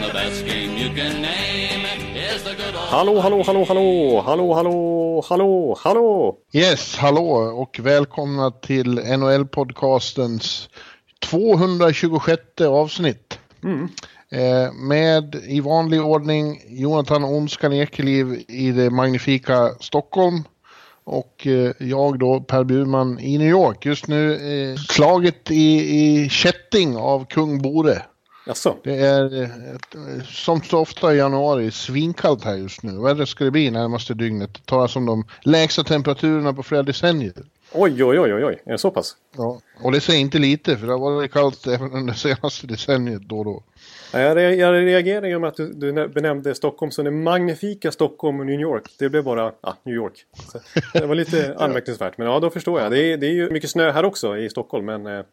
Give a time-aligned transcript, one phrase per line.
[0.00, 1.84] And the best game you can name
[2.16, 6.38] is the good old Hallå, hallå, hallå, hallå, hallå, hallå, hallå, hallå!
[6.52, 10.68] Yes, hallå och välkomna till NHL-podcastens
[11.18, 13.38] 226 avsnitt.
[14.30, 20.44] Eh, med i vanlig ordning Jonathan Ondskan Ekeliv i det magnifika Stockholm.
[21.04, 23.86] Och eh, jag då Per Burman i New York.
[23.86, 28.02] Just nu eh, slaget i, i kätting av kung Bore.
[28.50, 28.76] Jaså?
[28.84, 29.50] Det är
[30.24, 33.02] som så ofta i januari svinkallt här just nu.
[33.02, 34.54] Värre ska det bli närmaste dygnet.
[34.54, 37.32] Det talas om de lägsta temperaturerna på flera decennier.
[37.72, 39.16] Oj, oj, oj, oj, oj, är det så pass?
[39.36, 43.22] Ja, och det säger inte lite för det har varit kallt även under senaste decenniet
[43.22, 43.62] då och då.
[44.12, 48.40] Ja, Jag, jag reagerar ju med att du, du benämnde Stockholm som det magnifika Stockholm
[48.40, 48.84] och New York.
[48.98, 50.24] Det blev bara, ja, New York.
[50.52, 50.58] Så
[50.98, 52.18] det var lite anmärkningsvärt.
[52.18, 52.90] Men ja, då förstår jag.
[52.90, 55.06] Det är, det är ju mycket snö här också i Stockholm, men...
[55.06, 55.24] eh,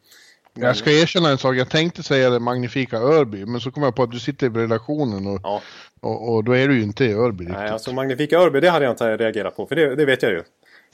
[0.62, 3.96] Jag ska erkänna en sak, jag tänkte säga det magnifika Örby, men så kom jag
[3.96, 5.62] på att du sitter i redaktionen och, Ja,
[6.00, 7.58] och, och då är du ju inte i Örby riktigt.
[7.58, 9.66] nej, alltså magnifika Örby, det hade jag inte reagerat på.
[9.68, 10.44] För det, det vet jag ju.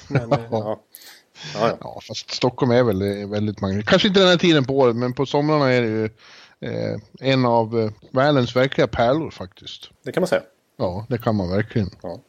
[0.07, 0.81] Men, eh, ja.
[1.55, 1.99] Ja, ja.
[2.07, 3.89] Fast Stockholm är väl eh, väldigt magnifikt.
[3.89, 6.05] Kanske inte den här tiden på året, men på somrarna är det ju
[6.59, 9.89] eh, en av eh, världens verkliga pärlor faktiskt.
[10.05, 10.41] Det kan man säga.
[10.77, 11.89] Ja, det kan man verkligen.
[12.01, 12.19] Ja,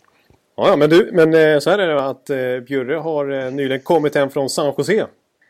[0.57, 3.81] ja men du, men eh, så här är det att eh, Bjurre har eh, nyligen
[3.83, 5.07] kommit hem från San Jose.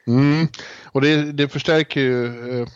[0.07, 0.49] Mm.
[0.85, 2.27] Och det, det förstärker ju,
[2.61, 2.69] eh,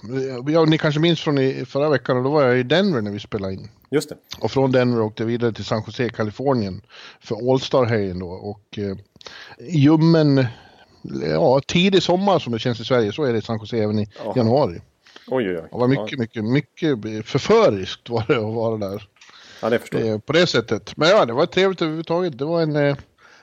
[0.47, 3.11] ja, ni kanske minns från i, förra veckan, och då var jag i Denver när
[3.11, 3.69] vi spelade in.
[3.91, 4.17] Just det.
[4.41, 6.83] Och från Denver åkte jag vidare till San Jose, Kalifornien
[7.21, 8.29] för All-Star-helgen då.
[8.29, 8.97] Och eh,
[9.71, 10.47] ljummen,
[11.31, 13.99] ja, tidig sommar som det känns i Sverige, så är det i San Jose även
[13.99, 14.33] i Ja.
[14.37, 14.81] januari.
[15.31, 15.69] Oj, oj, oj.
[15.73, 19.09] Det var mycket, mycket, mycket förföriskt var det att vara där.
[19.63, 20.11] Ja, det förstår jag.
[20.11, 20.97] Eh, på det sättet.
[20.97, 22.39] Men ja, det var trevligt överhuvudtaget.
[22.39, 22.97] Det var en, eh,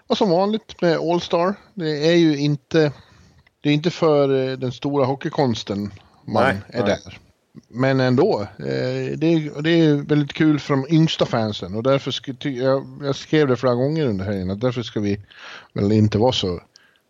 [0.07, 1.55] var som vanligt med All-Star.
[1.73, 2.91] Det är ju inte,
[3.65, 5.91] det är inte för eh, den stora hockeykonsten
[6.25, 6.99] man Nej, är nej.
[7.05, 7.19] där.
[7.67, 12.11] Men ändå, eh, det, är, det är väldigt kul för de yngsta fansen och därför
[12.11, 15.19] ska, jag, jag skrev det flera gånger under helgen att därför ska vi
[15.73, 16.59] väl inte vara så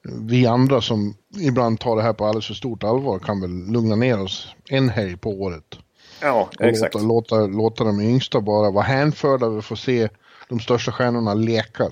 [0.03, 3.95] vi andra som ibland tar det här på alldeles för stort allvar kan väl lugna
[3.95, 5.77] ner oss en helg på året.
[6.21, 6.93] Ja, Och exakt.
[6.93, 10.09] låta, låta, låta de yngsta bara vara hänförda och få se
[10.49, 11.89] de största stjärnorna leka.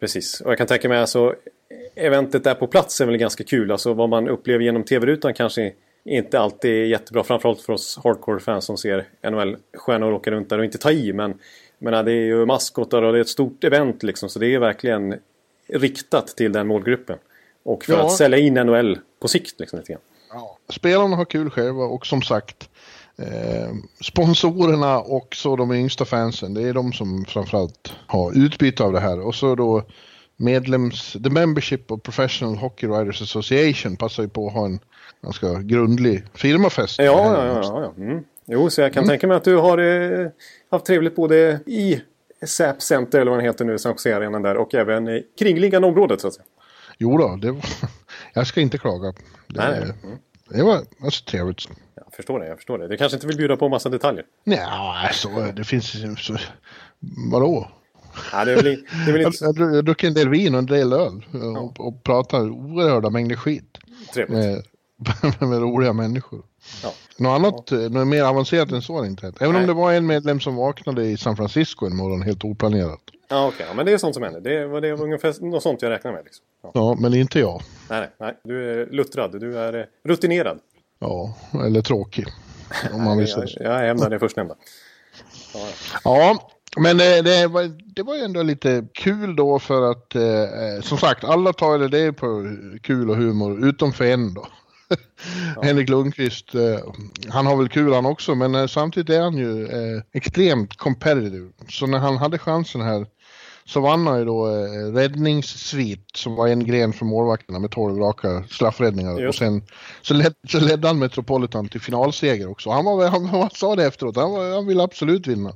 [0.00, 0.40] Precis.
[0.40, 1.34] Och jag kan tänka mig alltså
[1.94, 3.72] eventet där på plats är väl ganska kul.
[3.72, 5.72] Alltså vad man upplever genom tv-rutan kanske
[6.04, 7.24] inte alltid är jättebra.
[7.24, 11.12] Framförallt för oss hardcore-fans som ser NHL-stjärnor åka runt där och inte ta i.
[11.12, 11.34] Men
[11.78, 14.28] men det är ju maskotar och det är ett stort event liksom.
[14.28, 15.14] Så det är verkligen
[15.68, 17.18] riktat till den målgruppen.
[17.62, 18.06] Och för Ja.
[18.06, 20.02] att sälja in NHL på sikt liksom lite grann.
[20.68, 22.68] Spelarna har kul själva och som sagt
[23.18, 26.54] eh, sponsorerna och så de yngsta fansen.
[26.54, 29.20] Det är de som framförallt har utbyte av det här.
[29.26, 29.82] Och så då
[30.36, 34.80] medlems, The Membership of Professional Hockey Writers Association passar ju på att ha en
[35.22, 36.98] ganska grundlig firmafest.
[36.98, 37.60] Ja, ja, ja.
[37.62, 38.04] ja, ja.
[38.04, 38.24] Mm.
[38.46, 40.28] Jo, så jag kan tänka mig att du har eh,
[40.70, 42.02] haft trevligt både i
[42.46, 46.20] SAP Center eller vad den heter nu, San Jose-arenan där och även i kringliggande området
[46.20, 46.44] så att säga.
[46.98, 47.64] Jo då, det var,
[48.34, 49.12] jag ska inte klaga.
[49.46, 49.82] Det, Nej.
[49.82, 50.18] Mm.
[50.48, 51.68] det var alltså trevligt.
[51.94, 52.88] Jag förstår det, jag förstår det.
[52.88, 54.24] Du kanske inte vill bjuda på massa detaljer?
[54.44, 55.96] Nej, så det finns...
[56.18, 56.36] Så,
[57.30, 57.70] vadå?
[58.32, 60.54] Ja, det är väl, det är väl Jag inte jag jag druckit en del vin
[60.54, 61.24] och en del öl
[61.56, 63.78] och, och pratat oerhörda mängder skit
[64.14, 64.38] trevligt.
[64.38, 64.62] med,
[65.48, 66.42] med roliga människor.
[66.82, 66.92] Ja.
[67.18, 69.36] Något annat, eh, något mer avancerat än så har inte hänt.
[69.40, 69.60] Även Nej.
[69.60, 73.00] om det var en medlem som vaknade i San Francisco en morgon helt oplanerat.
[73.28, 73.66] Ja, okej.
[73.68, 74.40] Ja, men det är sånt som händer.
[74.40, 76.24] Det var, det var ungefär något sånt jag räknar med.
[76.24, 76.44] Liksom.
[76.62, 76.70] Ja.
[76.74, 77.62] Ja, men inte jag.
[77.90, 78.34] Nej, nej, nej.
[78.44, 79.40] Du är luttrad.
[79.40, 80.58] Du är eh, rutinerad.
[80.98, 82.26] Ja, eller tråkig.
[82.92, 83.62] Om man vill Jag, så.
[83.62, 84.54] jag hämnar det förstnämnda.
[85.54, 85.60] Ja,
[86.04, 86.50] ja.
[86.74, 90.82] Ja, men det, det, var, det var ju ändå lite kul då för att eh,
[90.82, 94.46] som sagt alla tar det, på kul och humor utom för en då.
[95.62, 96.78] Henrik Lundqvist, eh,
[97.28, 101.50] han har väl kul han också men eh, samtidigt är han ju eh, extremt competitive.
[101.68, 103.06] Så när han hade chansen här
[103.66, 107.98] så vann han ju då eh, räddningssvit som var en gren för målvakterna med 12
[107.98, 109.28] raka straffräddningar.
[109.28, 109.62] Och sen
[110.02, 112.70] så, led, så ledde han Metropolitan till finalseger också.
[112.70, 115.52] Han, var, han, han sa det efteråt, han, var, han ville absolut vinna.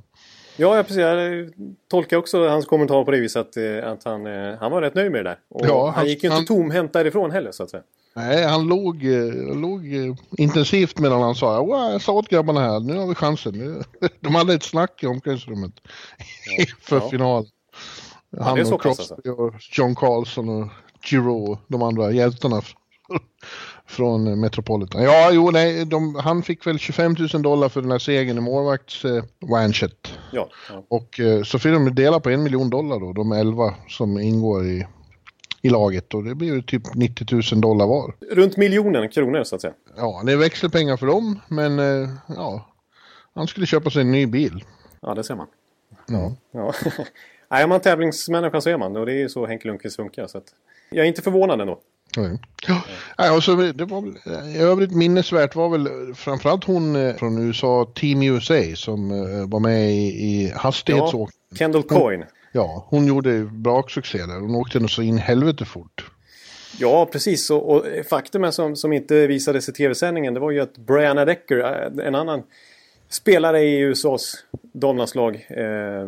[0.59, 0.97] Ja, ja, precis.
[0.97, 1.49] Jag
[1.91, 4.95] tolkar också hans kommentar på det viset att, eh, att han, eh, han var rätt
[4.95, 5.39] nöjd med det där.
[5.49, 7.83] Och Ja, han han- gick ju inte han- tomhänt därifrån heller så att säga.
[8.15, 9.81] Nej, han låg, eh, låg
[10.37, 13.83] intensivt medan han sa "Wow, jag sa åt grabbarna här, nu har vi chansen.
[14.19, 15.71] De hade ett snack i omklädningsrummet
[16.81, 17.09] för Ja.
[17.09, 17.45] final.
[18.39, 19.15] Han så och alltså.
[19.15, 20.67] Crosby och John Carlson och
[21.03, 22.61] Giroux, de andra hjältarna
[23.89, 25.03] från Metropolitan.
[25.03, 28.41] Ja, jo, nej, de, han fick väl 25 000 dollar för den här segern i
[28.41, 30.13] målvakts eh, Wanchet.
[30.31, 30.83] Ja, ja.
[30.87, 34.65] Och eh, så fick de dela på en miljon dollar då, de 11 som ingår
[34.65, 34.87] i,
[35.61, 36.13] i laget.
[36.13, 38.13] Och det blir ju typ 90 000 dollar var.
[38.31, 39.73] Runt miljonen kronor så att säga.
[39.97, 42.69] Ja, det är växelpengar för dem, men eh, ja,
[43.35, 44.63] han skulle köpa sig en ny bil.
[45.01, 45.47] Ja, det ser man.
[46.07, 46.35] Ja.
[46.51, 46.73] Ja.
[47.49, 48.97] Nej, är man tävlingsmänniska så är man.
[48.97, 50.27] Och det är ju så Henke Lundqvist funkar.
[50.27, 50.53] Så att
[50.89, 51.79] jag är inte förvånad ändå.
[52.17, 52.39] Nej.
[52.67, 52.81] Ja,
[53.17, 54.17] ja, och så det var väl,
[54.55, 59.59] i övrigt minnesvärt var väl framförallt hon eh, från USA, Team USA, som eh, var
[59.59, 61.39] med i, i hastighetsåkning.
[61.49, 62.25] Ja, Kendall Coyne.
[62.51, 64.39] Ja, hon gjorde ju braksuccé där.
[64.39, 66.11] Hon åkte nog så in helvete fort.
[66.79, 67.49] Ja, precis.
[67.49, 71.59] Och, och faktumet som, som inte visades i tv-sändningen det var ju att Brianna Decker,
[71.59, 72.43] eh, en annan
[73.09, 74.35] spelare i USAs
[74.73, 75.45] damlandslag.
[75.49, 76.07] Eh,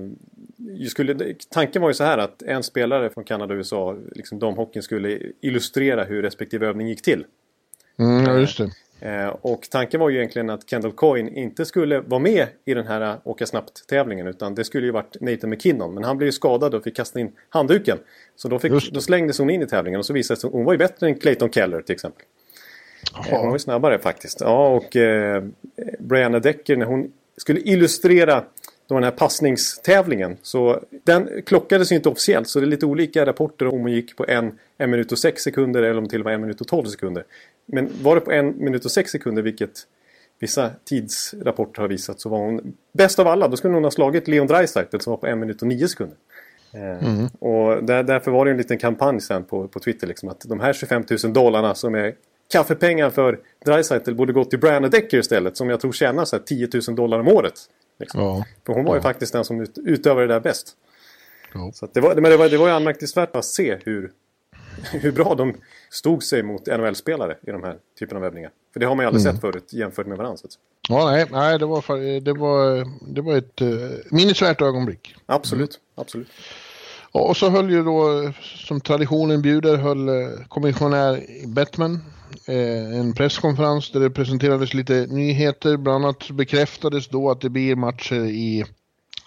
[0.90, 4.84] skulle, tanken var ju så här att en spelare från Kanada och USA, liksom damhockeyn,
[4.84, 7.26] skulle illustrera hur respektive övning gick till.
[8.00, 8.72] Mm, ja, just det.
[9.02, 12.88] Eh, och tanken var ju egentligen att Kendall Coyne inte skulle vara med i den
[12.88, 15.94] här eh, åka snabbt-tävlingen utan det skulle ju varit Nathan McKinnon.
[15.94, 17.98] Men han blev ju skadad och fick kasta in handduken.
[18.36, 20.54] Så då, fick, då slängdes hon in i tävlingen och så visade det sig att
[20.54, 22.26] hon var ju bättre än Clayton Keller till exempel.
[23.30, 24.42] Eh, Hon var ju snabbare faktiskt.
[24.42, 25.44] Ja, och eh,
[26.00, 28.44] Brianna Decker när hon skulle illustrera
[28.92, 30.38] då den här passningstävlingen.
[30.42, 34.16] Så den klockades ju inte officiellt så det är lite olika rapporter om hon gick
[34.16, 36.62] på en, en minut och sex sekunder eller om det till och med en minut
[36.62, 37.26] och tolv sekunder.
[37.66, 39.72] Men var det på en minut och sex sekunder vilket
[40.40, 43.48] vissa tidsrapporter har visat så var hon bäst av alla.
[43.48, 46.18] Då skulle hon ha slagit Leon Draisaitl som var på en minut och nio sekunder.
[46.74, 50.42] Eh, Och där, därför var det en liten kampanj sen på, på Twitter liksom att
[50.42, 52.14] de här 25 000 dollarna som är
[52.52, 56.44] kaffepengar för Draisaitl borde gå till Brianna Decker istället som jag tror tjänar så här
[56.44, 57.54] 10 000 dollar om året.
[58.02, 58.22] Liksom.
[58.22, 58.46] Ja.
[58.66, 59.04] För hon var ju Ja.
[59.04, 60.76] faktiskt den som ut, utövade det där bäst.
[61.54, 61.72] Ja.
[61.74, 64.12] Så det, var, men det, var, det var ju anmärkningsvärt att se hur,
[64.92, 65.54] hur bra de
[65.90, 68.52] stod sig mot NHL-spelare i de här typen av övningar.
[68.74, 70.40] För det har man ju aldrig sett förut jämfört med varandra.
[70.90, 75.16] Ja, nej, nej det, var, det, var, det var ett uh, minnesvärt ögonblick.
[75.26, 76.28] Absolut, absolut.
[77.14, 80.16] Ja, och så höll ju då, som traditionen bjuder, höll eh,
[80.48, 82.00] kommissionär Bettman
[82.46, 85.78] en presskonferens där det presenterades lite nyheter.
[85.78, 88.66] Bland annat bekräftades då att det blir matcher i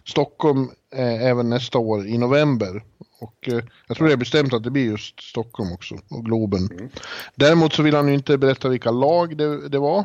[0.05, 2.85] Stockholm eh, även nästa år i november.
[3.21, 6.91] Och eh, jag tror det är bestämt att det blir just Stockholm också, och Globen.
[7.35, 10.05] Däremot så vill han ju inte berätta vilka lag det, det var.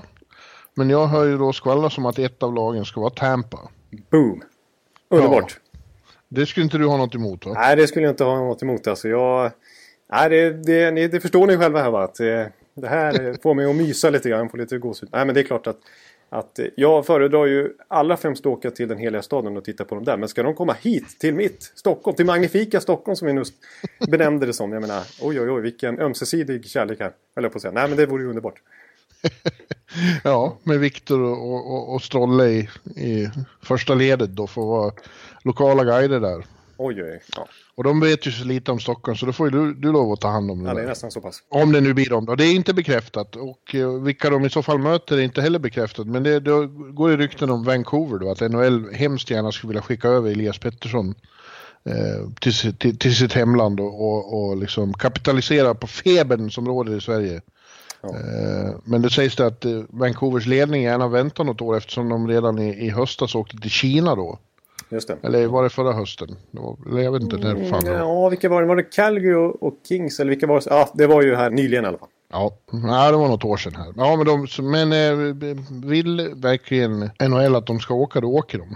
[0.76, 3.60] Men jag hör ju då skvallras om att ett av lagen ska vara Tampa.
[4.12, 4.44] Boom!
[5.10, 5.60] Underbart!
[6.30, 7.54] Det skulle inte du ha något emot va?
[7.56, 8.88] Nej, det skulle jag inte ha något emot.
[8.88, 9.52] Alltså, jag...
[10.12, 12.04] Nej, det, det, ni, det förstår ni själva här va?
[12.04, 12.52] Att det,
[12.82, 14.50] det här får mig att mysa lite grann.
[14.50, 15.10] Få lite gåshud.
[15.12, 15.78] Nej, men det är klart att,
[16.30, 19.96] att jag föredrar ju alla främst att åka till den heliga staden och titta på
[19.96, 20.18] dem där.
[20.18, 23.54] Men ska de komma hit till mitt Stockholm, till magnifika Stockholm som vi just
[24.12, 24.72] benämnde det som.
[24.72, 27.12] Jag menar, oj oj oj vilken ömsesidig kärlek här.
[27.36, 27.72] Höll jag på att säga.
[27.72, 28.62] Nej, men det vore ju underbart.
[30.24, 33.30] Ja, med Viktor och, och, och Strolle i, i
[33.64, 34.94] första ledet då för att vara
[35.44, 36.46] lokala guider där.
[36.78, 37.22] Oj oj.
[37.36, 37.48] Ja,
[37.80, 40.12] Och de vet ju så lite om Stockholm så då får ju du, du lov
[40.12, 41.44] att ta hand om det ja det är nästan så pass.
[41.50, 42.36] Om det nu blir dem då.
[42.36, 45.60] Det är inte bekräftat och eh, vilka de i så fall möter är inte heller
[45.60, 46.08] bekräftat.
[46.08, 49.82] Men det, det går ju rykten om Vancouver då att NHL hemskt gärna skulle vilja
[49.82, 51.16] skicka över Elias Pettersson
[51.84, 56.98] eh, till, till, till sitt hemland och, och, och liksom kapitalisera på febern som råder
[56.98, 57.42] i Sverige.
[58.02, 58.10] Ja.
[58.10, 62.28] Eh, Men det sägs det att eh, Vancouvers ledning gärna väntar något år eftersom de
[62.28, 64.40] redan i, i höstas åkte till Kina då.
[64.90, 65.18] Just det.
[65.24, 66.36] Eller var det förra hösten?
[66.88, 68.00] Eller jag vet inte när fan det var.
[68.00, 68.68] Ja, vilka var det?
[68.68, 70.20] Var det Calgary och, Kings?
[70.20, 70.66] Eller vilka var det?
[70.70, 72.10] Ja, det var ju här nyligen i alla fall.
[72.32, 73.94] Ja, nej, det var något år sedan här.
[73.96, 75.36] Ja, men, de, men eh,
[75.90, 78.76] vill verkligen NHL att de ska åka, då åker de.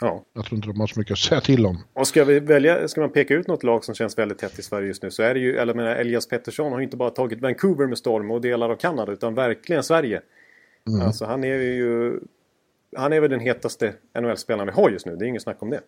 [0.00, 0.24] Ja.
[0.34, 1.78] Jag tror inte de har så mycket att säga till om.
[1.92, 4.62] Och ska, vi välja, ska man peka ut något lag som känns väldigt tätt i
[4.62, 7.10] Sverige just nu så är det ju, eller menar, Elias Pettersson har ju inte bara
[7.10, 10.20] tagit Vancouver med storm och delar av Kanada utan verkligen Sverige.
[11.04, 12.20] Alltså han är ju...
[12.96, 15.70] Han är väl den hetaste NHL-spelaren vi har just nu, det är inget snack om
[15.70, 15.80] det.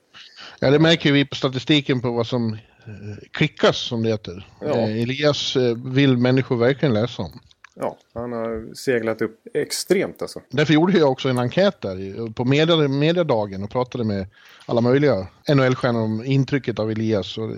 [0.61, 4.47] Ja, det märker vi på statistiken på vad som eh, klickas som det heter.
[4.61, 4.67] Ja.
[4.67, 7.41] Eh, Elias eh, vill människor verkligen läsa om.
[7.77, 10.41] Ja, han har seglat upp extremt alltså.
[10.51, 14.27] Därför gjorde jag också en enkät där på media, mediadagen och pratade med
[14.67, 17.39] alla möjliga NHL-stjärnor om intrycket av Elias.
[17.39, 17.51] Och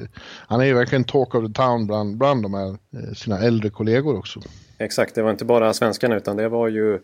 [0.49, 2.77] han är ju verkligen talk of the town bland, bland de här
[3.15, 4.41] sina äldre kollegor också.
[4.79, 7.01] Exakt, det var inte bara svenskarna utan det var ju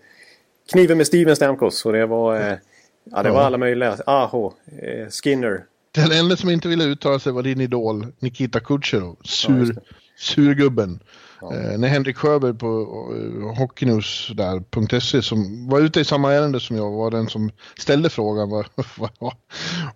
[0.71, 2.37] Kniven med Steven Stamkos och det var...
[2.37, 2.57] Eh,
[3.05, 3.47] ja, det var Ja.
[3.47, 3.97] alla möjliga.
[4.07, 4.53] Aho,
[4.83, 5.65] eh, Skinner.
[5.95, 9.17] Den enda som inte ville uttala sig var din idol Nikita Kucherov.
[9.23, 9.81] Ja, Sur, det.
[10.19, 11.01] surgubben.
[11.41, 11.55] Ja.
[11.55, 12.67] Eh, när Henrik Sjöberg på
[13.15, 18.51] uh, hockeynews.se som var ute i samma ärende som jag var den som ställde frågan
[18.51, 18.67] vad,
[19.19, 19.35] vad,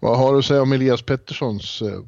[0.00, 2.00] vad har du att säga om Elias Petterssons uh,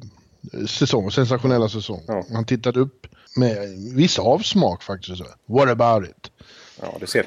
[0.67, 2.01] säsong, sensationella säsong.
[2.07, 2.23] Ja.
[2.33, 3.57] Han tittade upp med
[3.95, 5.21] viss avsmak faktiskt.
[5.47, 6.31] What about it?
[6.81, 7.25] Ja, du ser.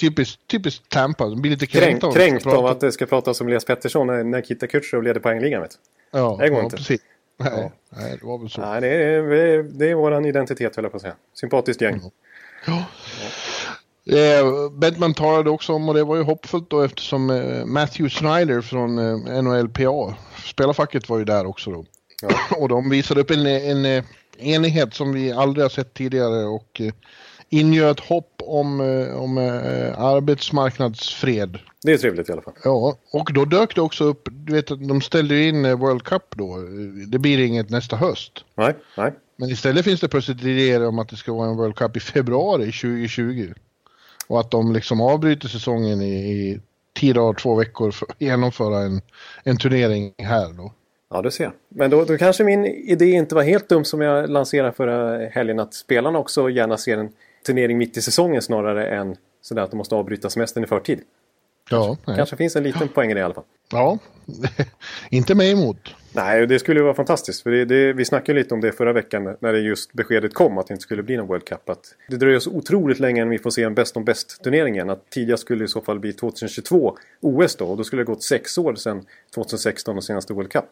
[0.00, 3.46] Typiskt, typiskt Tampa, de blir lite kränkt, av, kränkt av att det ska pratas om
[3.46, 5.62] Elias Pettersson när Nikita Kutjerov leder poängligan.
[5.62, 5.78] Vet.
[6.10, 6.76] Ja, det går ja, inte.
[6.76, 7.00] precis.
[7.36, 7.70] Nej, ja.
[7.90, 8.60] nej, det var väl så.
[8.60, 11.14] Nej, det är, det är vår identitet höll jag på att säga.
[11.34, 11.94] Sympatiskt gäng.
[11.94, 12.10] Mm.
[12.66, 12.84] Ja.
[14.16, 18.60] Eh, Bedman talade också om, och det var ju hoppfullt då eftersom eh, Matthew Snyder
[18.60, 20.14] från eh, NHLPA,
[20.44, 21.84] spelarfacket var ju där också då.
[22.22, 22.28] Ja.
[22.56, 24.04] och de visade upp en, en, en
[24.38, 26.92] enighet som vi aldrig har sett tidigare och eh,
[27.48, 31.58] ingöt hopp om, eh, om eh, arbetsmarknadsfred.
[31.82, 32.54] Det är trevligt i alla fall.
[32.64, 36.02] Ja, och då dök det också upp, du vet att de ställde in eh, World
[36.02, 36.56] Cup då.
[37.06, 38.44] Det blir inget nästa höst.
[38.54, 39.12] Nej, nej.
[39.36, 42.00] Men istället finns det plötsligt idéer om att det ska vara en World Cup i
[42.00, 43.52] februari 2020.
[44.26, 46.60] Och att de liksom avbryter säsongen i, i
[46.94, 49.00] tio dagar, två veckor för att genomföra en,
[49.44, 50.72] en turnering här då.
[51.10, 51.52] Ja, du ser.
[51.68, 55.60] Men då, då kanske min idé inte var helt dum som jag lanserade förra helgen
[55.60, 57.08] att spelarna också gärna ser en
[57.48, 61.00] turnering mitt i säsongen snarare än sådär att de måste avbryta semestern i förtid.
[61.70, 63.44] Ja, kanske, kanske finns en liten poäng i det i alla fall.
[63.72, 63.98] Ja,
[65.10, 65.94] inte mig emot.
[66.12, 67.42] Nej, det skulle ju vara fantastiskt.
[67.42, 70.58] För det, det, vi snackade lite om det förra veckan när det just beskedet kom
[70.58, 71.68] att det inte skulle bli någon World Cup.
[71.68, 74.90] Att det dröjer så otroligt länge innan vi får se en bäst om bäst turneringen.
[74.90, 77.66] Att tidigast skulle i så fall bli 2022 OS då.
[77.66, 80.64] Och då skulle det gått sex år sedan 2016 och senaste World Cup.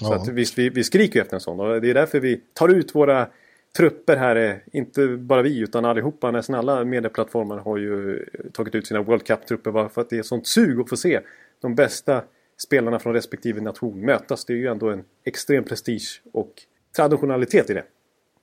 [0.00, 1.60] Så att visst, vi, vi skriker efter en sån.
[1.60, 3.28] Och det är därför vi tar ut våra
[3.76, 8.86] trupper här är inte bara vi utan allihopa, nästan alla medieplattformar har ju tagit ut
[8.86, 11.20] sina World Cup-trupper bara för att det är sånt sug att få se
[11.62, 12.22] de bästa
[12.58, 14.44] spelarna från respektive nation mötas.
[14.44, 16.52] Det är ju ändå en extrem prestige och
[16.96, 17.84] traditionalitet i det.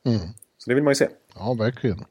[0.06, 0.20] Mm.
[0.58, 1.08] Så det vill man ju se.
[1.36, 2.06] Ja, verkligen.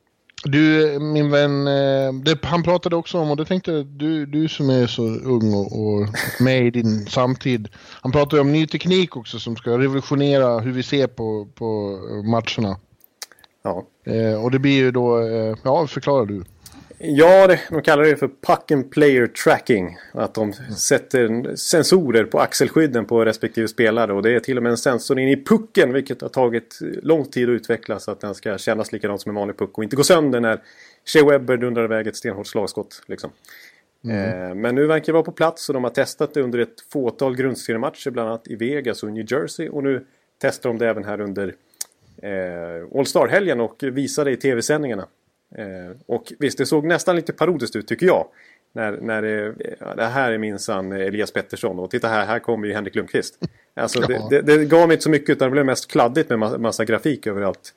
[0.45, 4.71] Du, min vän, eh, det, han pratade också om, och det tänkte du, du som
[4.71, 6.09] är så ung och, och
[6.41, 7.69] med i din samtid.
[8.01, 12.77] Han pratade om ny teknik också som ska revolutionera hur vi ser på, på matcherna.
[13.63, 13.87] Ja.
[14.05, 16.45] Eh, och det blir ju då, eh, ja förklarar du.
[17.05, 19.97] Ja, det, de kallar det för Puck and Player Tracking.
[20.13, 24.13] Att de sätter sensorer på axelskydden på respektive spelare.
[24.13, 25.93] Och det är till och med en sensor in i pucken.
[25.93, 29.35] Vilket har tagit lång tid att utveckla så att den ska kännas likadant som en
[29.35, 29.79] vanlig puck.
[29.79, 30.61] Och inte gå sönder när
[31.05, 33.03] Shea Webber dundrar iväg ett stenhårt slagskott.
[33.07, 33.31] Liksom.
[34.05, 34.49] Mm.
[34.49, 36.81] Eh, men nu verkar det vara på plats och de har testat det under ett
[36.93, 38.11] fåtal grundseriematcher.
[38.11, 39.69] Bland annat i Vegas och New Jersey.
[39.69, 40.07] Och nu
[40.39, 41.55] testar de det även här under
[42.23, 45.07] eh, All Star-helgen och visade i tv-sändningarna.
[45.57, 48.27] Eh, och visst, det såg nästan lite parodiskt ut tycker jag.
[48.75, 49.55] När, när det,
[49.97, 53.39] det här är minsann Elias Pettersson och titta här, här kommer ju Henrik Lundqvist.
[53.75, 56.39] Alltså det, det, det, gav mig inte så mycket utan det blev mest kladdigt med
[56.39, 57.75] massa, massa grafik överallt.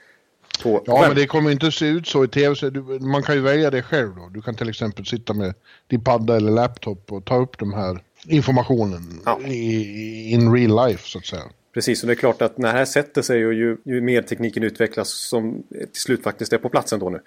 [0.64, 2.56] På, ja, men det kommer inte se ut så i tv.
[2.56, 4.30] Så du, man kan ju välja det själv då.
[4.30, 5.54] Du kan till exempel sitta med
[5.88, 9.40] din padda eller laptop och ta upp de här informationen ja.
[9.42, 11.44] i, in real life så att säga.
[11.76, 14.22] Precis, och det är klart att när det här sätter sig och ju, ju mer
[14.22, 17.22] tekniken utvecklas som till slut faktiskt är på plats ändå nu.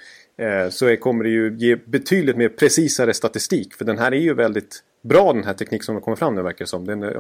[0.44, 3.74] Eh, så är, kommer det ju ge betydligt mer precisare statistik.
[3.74, 6.64] För den här är ju väldigt bra den här tekniken som kommit fram nu verkar
[6.64, 6.86] det som.
[6.86, 7.10] Den eh,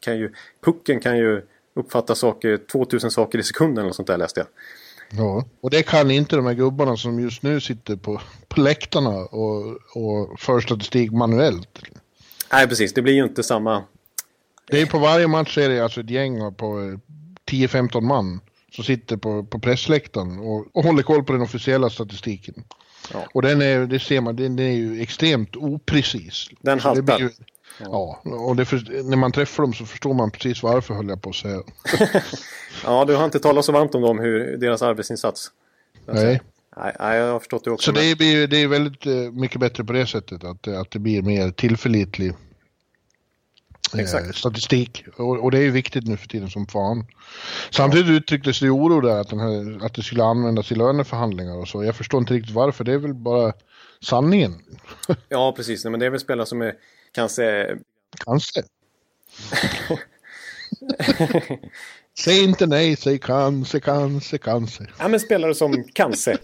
[0.00, 0.32] kan ju,
[0.64, 1.42] pucken kan ju
[1.74, 4.46] uppfatta saker, 2000 saker i sekunden eller sånt där läste jag.
[5.20, 9.10] Ja, och det kan inte de här gubbarna som just nu sitter på, på läktarna
[9.10, 11.82] och, och för statistik manuellt.
[12.52, 12.94] Nej, precis.
[12.94, 13.84] Det blir ju inte samma
[14.66, 16.98] det är på varje match är det alltså ett gäng på
[17.50, 18.40] 10-15 man
[18.72, 22.64] som sitter på, på pressläktaren och, och håller koll på den officiella statistiken.
[23.12, 23.26] Ja.
[23.34, 26.48] Och den är, det ser man, den, är ju extremt oprecis.
[26.60, 27.18] Den haltar.
[27.18, 27.30] Ju,
[27.78, 28.20] ja.
[28.24, 31.30] ja, och för, när man träffar dem så förstår man precis varför höll jag på
[31.30, 31.62] att säga.
[32.84, 35.50] ja, du har inte talat så varmt om dem, hur deras arbetsinsats.
[36.06, 36.40] Nej.
[36.76, 37.92] Nej, jag har förstått det också.
[37.92, 40.98] Så det, blir, det är väldigt eh, mycket bättre på det sättet, att, att det
[40.98, 42.34] blir mer tillförlitlig
[44.00, 44.36] Exakt.
[44.36, 45.04] statistik.
[45.16, 47.06] Och, och, det är ju viktigt nu för tiden som fan.
[47.70, 48.12] Samtidigt ja.
[48.12, 51.84] uttrycktes det oro där att, den här, att det skulle användas i löneförhandlingar och så.
[51.84, 52.84] Jag förstår inte riktigt varför.
[52.84, 53.52] Det är väl bara
[54.02, 54.54] sanningen.
[55.28, 55.84] ja, precis.
[55.84, 56.74] Men det är väl spelare som är
[57.12, 57.76] kanske...
[58.24, 58.62] Kanske.
[62.18, 64.86] säg inte nej, säg kanske, kanske, kanske.
[64.98, 66.38] Ja, men spelare som kanske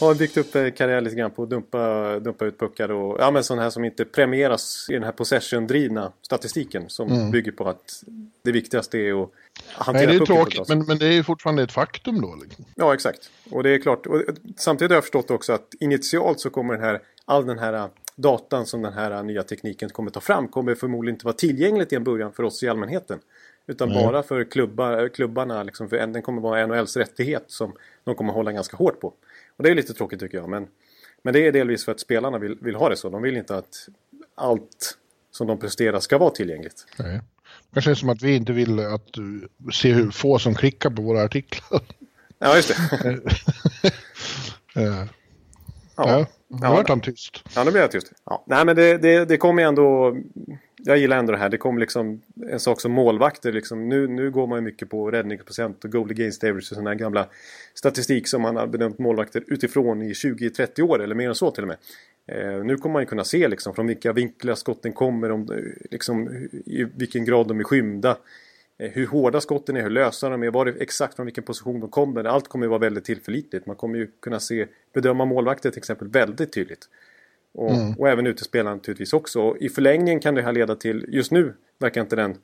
[0.00, 3.44] har byggt upp karriär lite grann på att dumpa, dumpa ut puckar och ja, men
[3.44, 7.30] sådana här som inte premieras i den här possession-drivna statistiken som mm.
[7.30, 8.04] bygger på att
[8.42, 9.30] det viktigaste är att
[9.72, 12.34] hantera Nej, det är tråkigt men, men det är ju fortfarande ett faktum då.
[12.42, 12.64] Liksom.
[12.74, 13.30] Ja, exakt.
[13.50, 14.06] Och det är klart.
[14.06, 14.22] Och
[14.56, 18.66] samtidigt har jag förstått också att initialt så kommer den här, all den här datan
[18.66, 22.04] som den här nya tekniken kommer ta fram kommer förmodligen inte vara tillgängligt i en
[22.04, 23.18] början för oss i allmänheten.
[23.66, 24.04] Utan Nej.
[24.04, 27.72] bara för klubbar, klubbarna, liksom, för den kommer vara NHLs rättighet som
[28.04, 29.12] de kommer hålla ganska hårt på.
[29.56, 30.48] Och det är lite tråkigt tycker jag.
[30.48, 30.66] Men,
[31.22, 33.10] men det är delvis för att spelarna vill, vill ha det så.
[33.10, 33.88] De vill inte att
[34.34, 34.98] allt
[35.30, 36.86] som de presterar ska vara tillgängligt.
[36.98, 37.20] Nej.
[37.72, 39.10] Kanske är som att vi inte vill att
[39.72, 41.80] se hur få som klickar på våra artiklar.
[42.38, 43.20] Ja, just det.
[44.74, 45.06] ja.
[45.96, 46.26] ja.
[46.48, 47.42] Nu ja, vart han tyst.
[47.54, 48.12] Ja, nu blev jag tyst.
[48.24, 48.44] Ja.
[48.46, 50.16] Nej, men det, det, det kommer ändå...
[50.88, 51.48] Jag gillar ändå det här.
[51.48, 53.52] Det kommer liksom en sak som målvakter.
[53.52, 53.88] Liksom.
[53.88, 56.94] Nu, nu går man ju mycket på räddningsprocent och goal against average och sådana här
[56.94, 57.28] gamla
[57.74, 61.64] statistik som man har bedömt målvakter utifrån i 20-30 år eller mer än så till
[61.64, 61.76] och med.
[62.26, 65.88] Eh, nu kommer man ju kunna se liksom från vilka vinklar skotten kommer, om, eh,
[65.90, 66.28] liksom,
[66.66, 68.16] i vilken grad de är skymda.
[68.78, 71.80] Eh, hur hårda skotten är, hur lösa de är, var det, exakt från vilken position
[71.80, 72.24] de kommer.
[72.24, 73.66] Allt kommer ju vara väldigt tillförlitligt.
[73.66, 76.88] Man kommer ju kunna se, bedöma målvakter till exempel väldigt tydligt.
[77.56, 77.94] Och, mm.
[77.98, 79.40] och även utespelare naturligtvis också.
[79.40, 82.36] Och I förlängningen kan det här leda till, just nu verkar inte den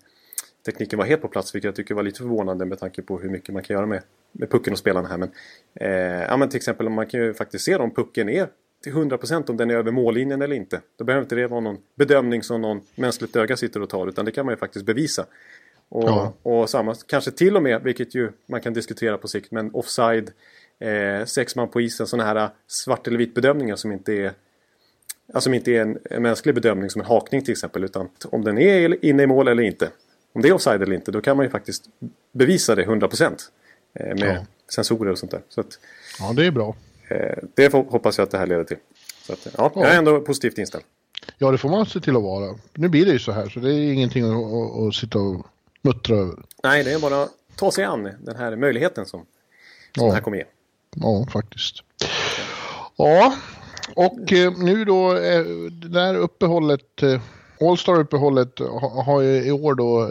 [0.66, 3.30] tekniken vara helt på plats, vilket jag tycker var lite förvånande med tanke på hur
[3.30, 4.02] mycket man kan göra med,
[4.32, 5.18] med pucken och spelarna här.
[5.18, 5.30] Men,
[5.74, 8.48] eh, ja, men till exempel man kan ju faktiskt se om pucken är
[8.82, 10.80] till 100% om den är över mållinjen eller inte.
[10.96, 14.24] Då behöver inte det vara någon bedömning som någon mänskligt öga sitter och tar, utan
[14.24, 15.26] det kan man ju faktiskt bevisa.
[15.88, 16.32] Och, ja.
[16.42, 20.30] och samma, kanske till och med, vilket ju man kan diskutera på sikt, men offside,
[20.78, 24.32] eh, sex man på isen, sådana här svart eller vit bedömningar som inte är
[25.26, 27.84] Alltså som inte är en, en, mänsklig bedömning som en hakning till exempel.
[27.84, 29.90] Utan om den är inne i mål eller inte.
[30.32, 31.84] Om det är offside eller inte, då kan man ju faktiskt
[32.32, 33.32] bevisa det 100%
[33.94, 34.46] eh, med ja.
[34.68, 35.40] sensorer och sånt där.
[35.48, 35.78] Så att,
[36.18, 36.76] ja, det är bra.
[37.08, 38.76] Eh, det hoppas jag att det här leder till.
[39.22, 39.80] Så att, ja, ja.
[39.82, 40.84] Jag är ändå positivt inställd.
[41.38, 42.58] Ja, det får man se till att vara.
[42.74, 45.46] Nu blir det ju så här, så det är ingenting att, att, att sitta och
[45.82, 46.42] muttra över.
[46.62, 49.26] Nej, det är bara att ta sig an den här möjligheten som, som
[49.94, 50.06] ja.
[50.06, 50.44] det här kommer ge.
[50.96, 51.82] Ja, faktiskt.
[52.96, 53.36] Ja,
[53.96, 57.20] och eh, nu då, eh, det där uppehållet, eh,
[57.60, 58.58] All-Star-uppehållet
[59.06, 60.08] har ju i år då,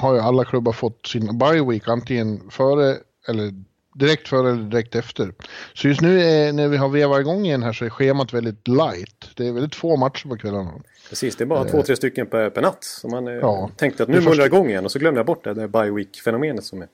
[0.00, 2.96] har ju alla klubbar fått sin bye week antingen före
[3.28, 3.52] eller
[3.94, 5.32] direkt före eller direkt efter.
[5.74, 8.68] Så just nu är, när vi har vevat igång igen här så är schemat väldigt
[8.68, 9.30] light.
[9.36, 10.72] Det är väldigt få matcher på kvällarna.
[11.08, 12.84] Precis, det är bara två, tre stycken per, per natt.
[12.84, 15.54] Så man ja, tänkte att nu mullrar igång igen och så glömde jag bort det
[15.54, 16.88] där bye week-fenomenet som är.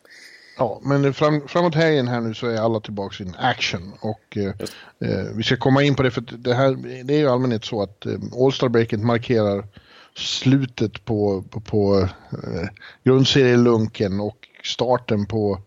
[0.56, 3.92] Ja, men fram, framåt helgen här nu så är alla tillbaka in action.
[4.00, 4.52] Och eh,
[5.10, 7.82] eh, vi ska komma in på det för det här det är ju allmänhet så
[7.82, 9.66] att eh, All-Star Breaket markerar
[10.16, 12.68] slutet på, på, på eh,
[13.04, 15.60] grundserielunken och starten på,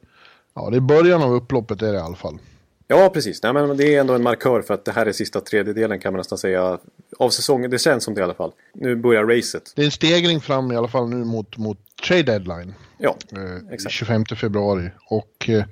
[0.53, 2.39] ja det är början av upploppet är det i alla fall.
[2.87, 3.43] Ja, precis.
[3.43, 6.13] Nej, men det är ändå en markör för att det här är sista tredjedelen kan
[6.13, 6.79] man nästan säga.
[7.19, 8.51] Av säsongen, det känns som det i alla fall.
[8.73, 9.73] Nu börjar racet.
[9.75, 12.73] Det är en stegring fram i alla fall nu mot, mot trade deadline.
[12.97, 13.93] Ja, eh, exakt.
[13.93, 14.91] 25 februari.
[15.09, 15.63] Och eh,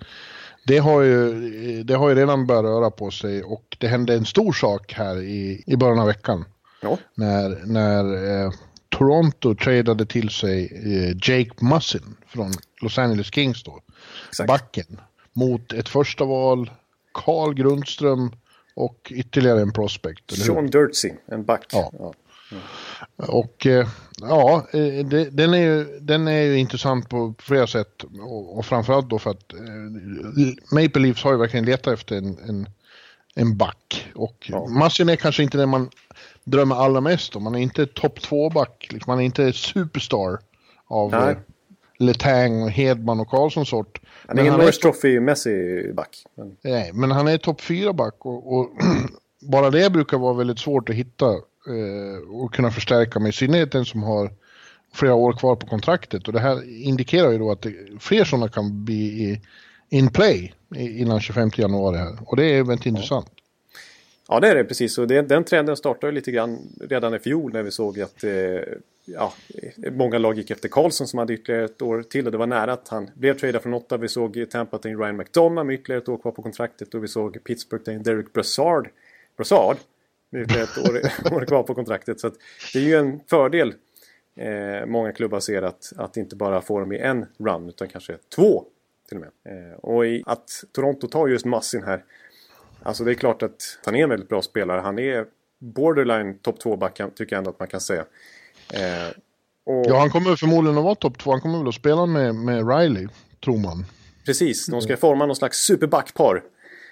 [0.63, 4.25] det, har ju, det har ju redan börjat röra på sig och det hände en
[4.25, 6.45] stor sak här i, i början av veckan.
[6.81, 6.97] Ja.
[7.15, 8.03] När, när
[8.45, 8.51] eh,
[8.89, 12.51] Toronto tradade till sig eh, Jake Mussin från
[12.81, 13.79] Los Angeles Kings då.
[14.29, 14.47] Exakt.
[14.47, 15.01] Backen.
[15.33, 16.71] Mot ett första val,
[17.15, 18.31] Carl Grundström
[18.75, 20.31] och ytterligare en prospect.
[20.31, 21.65] Sean Dirtsey, en back.
[21.71, 21.91] Ja.
[21.99, 22.13] ja.
[22.51, 22.63] Mm.
[23.17, 23.87] Och eh,
[24.21, 28.03] ja, eh, det, den, är ju, den är ju intressant på flera sätt.
[28.21, 29.59] Och, och framförallt då för att eh,
[30.71, 32.69] Maple Leafs har ju verkligen letat efter en, en,
[33.35, 34.07] en back.
[34.15, 34.67] Och ja.
[34.67, 35.89] Massin är kanske inte den man
[36.43, 37.43] drömmer allra mest om.
[37.43, 38.87] Man är inte topp två-back.
[38.91, 40.39] Liksom, man är inte superstar
[40.87, 41.35] av Nej.
[41.97, 44.01] Letang, Hedman och Karlsson sort.
[44.27, 46.23] Han är ingen Norris Trophy-mässig back.
[46.35, 46.57] Men...
[46.61, 48.69] Nej, men han är topp fyra back och, och
[49.41, 53.71] bara det brukar vara väldigt svårt att hitta eh, och kunna förstärka med i synnerhet
[53.71, 54.31] den som har
[54.93, 58.47] flera år kvar på kontraktet och det här indikerar ju då att det, fler sådana
[58.47, 59.41] kan bli
[59.89, 62.89] in play innan 25 januari här och det är väldigt ja.
[62.89, 63.27] intressant.
[64.27, 67.53] Ja det är det precis och det, den trenden startade lite grann redan i fjol
[67.53, 68.31] när vi såg att eh,
[69.05, 69.33] ja,
[69.91, 72.73] många lag gick efter Karlsson som hade ytterligare ett år till och det var nära
[72.73, 73.97] att han blev tradad från åtta.
[73.97, 77.07] Vi såg Tampa till Ryan McDonough med ytterligare ett år kvar på kontraktet och vi
[77.07, 78.89] såg Pittsburgh till Derek Brassard.
[79.37, 79.77] Brassard
[80.29, 82.19] med ytterligare ett år, år kvar på kontraktet.
[82.19, 82.31] Så
[82.73, 83.73] det är ju en fördel
[84.35, 88.17] eh, många klubbar ser att, att inte bara få dem i en run utan kanske
[88.35, 88.65] två
[89.07, 89.57] till och med.
[89.57, 92.03] Eh, och i, att Toronto tar just Massin här.
[92.83, 94.81] Alltså det är klart att han är en väldigt bra spelare.
[94.81, 95.25] Han är
[95.59, 98.05] borderline topp 2-back tycker jag ändå att man kan säga.
[98.73, 99.11] Eh,
[99.65, 99.85] och...
[99.87, 101.31] Ja, han kommer förmodligen att vara topp två.
[101.31, 103.07] Han kommer väl att spela med, med Riley,
[103.43, 103.85] tror man.
[104.25, 106.43] Precis, de ska forma någon slags superbackpar.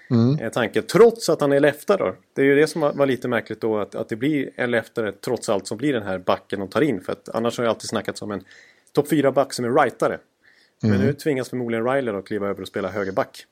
[0.10, 0.40] Mm.
[0.40, 2.14] Eh, tanke, trots att han är leftare.
[2.34, 5.12] Det är ju det som var lite märkligt då att, att det blir en leftare
[5.12, 7.02] trots allt som blir den här backen de tar in.
[7.02, 8.44] För att annars har jag alltid snackats om en
[8.92, 10.20] topp 4-back som är rightare.
[10.84, 10.98] Mm.
[10.98, 13.46] Men nu tvingas förmodligen Riley att kliva över och spela högerback.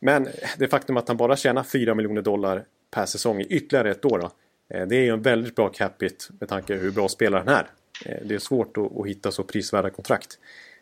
[0.00, 4.04] Men det faktum att han bara tjänar 4 miljoner dollar per säsong i ytterligare ett
[4.04, 4.18] år.
[4.18, 4.30] Då, Eh,
[4.68, 7.66] det är ju en väldigt bra capita med tanke på hur bra spelare han är.
[8.04, 10.38] Eh, det är svårt att, hitta så prisvärda kontrakt.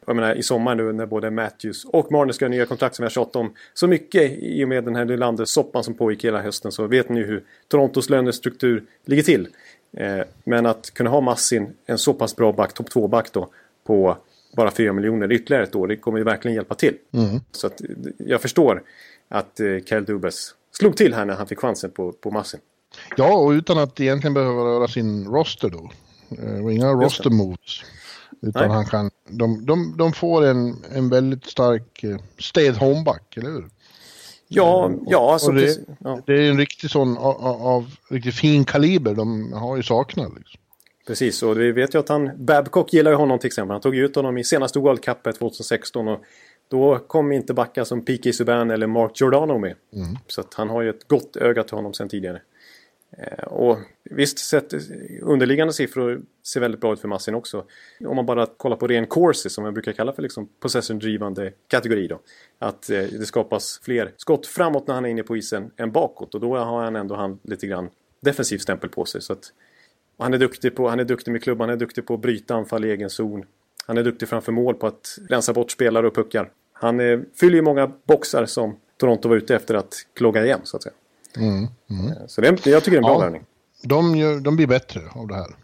[0.07, 3.03] jag menar, i sommar nu när både Matthews och Marner ska ha nya kontrakt som
[3.03, 6.43] vi har tjatat om så mycket i och med den här Nylander-soppan som pågick hela
[6.43, 9.49] hösten så vet ni hur Torontos lönestruktur ligger till.
[9.97, 13.49] Eh, men att kunna ha Massin, en så pass bra back, topp 2-back då,
[13.87, 14.17] på
[14.57, 16.97] bara 4 miljoner ytterligare ett år, det kommer ju verkligen hjälpa till.
[17.13, 17.41] Mm.
[17.53, 17.81] Så att
[18.19, 18.83] jag förstår
[19.29, 22.61] att eh, Kyle Dubas slog till här när han fick chansen på, på Massin.
[23.17, 25.91] Ja, och utan att egentligen behöva röra sin roster då.
[26.43, 27.83] Eh, och inga roster moves.
[28.43, 28.77] Utan Nej.
[28.77, 33.51] han kan, de, de, de får en, en väldigt stark eh, stay at home-back, eller
[33.51, 33.65] hur?
[34.49, 38.65] Ja, ja, alltså, det- precis, ja, Det är en riktig sån av, av riktigt fin
[38.65, 40.33] kaliber de har ju saknat.
[40.37, 40.61] Liksom.
[41.07, 41.43] precis.
[41.43, 43.73] Och vi vet ju att han, Babcock gillar ju honom till exempel.
[43.73, 46.21] Han tog ut honom i senaste World Cup 2016 och
[46.71, 48.33] då kom inte backar som P.K.
[48.33, 49.75] Subban eller Mark Giordano med.
[50.27, 52.41] Så att han har ju ett gott öga till honom sedan tidigare.
[53.19, 53.79] Eh, och
[54.11, 54.75] visst, sett,
[55.23, 57.65] underliggande siffror ser väldigt bra ut för Massin också.
[58.07, 62.07] Om man bara kollar på ren corsi som jag brukar kalla för liksom possession-drivande kategori
[62.07, 62.21] då.
[62.59, 66.35] Att eh, det skapas fler skott framåt när han är inne på isen än bakåt.
[66.35, 69.23] Och då har han ändå han lite grann defensiv stämpel på sig.
[69.23, 69.53] Så att,
[70.19, 72.55] han, är duktig på, han är duktig med klubban, han är duktig på att bryta
[72.55, 73.45] anfall i egen zon.
[73.87, 76.51] Han är duktig framför mål på att rensa bort spelare och puckar.
[76.73, 80.77] Han eh, fyller ju många boxar som Toronto var ute efter att klogga igen så
[80.77, 80.95] att säga.
[81.37, 81.67] Mm.
[81.91, 82.07] Mm.
[82.07, 83.19] Eh, Så det, jag tycker det är en bra Ja.
[83.19, 83.43] värvning.
[83.83, 85.57] De, gör, de blir bättre av det här.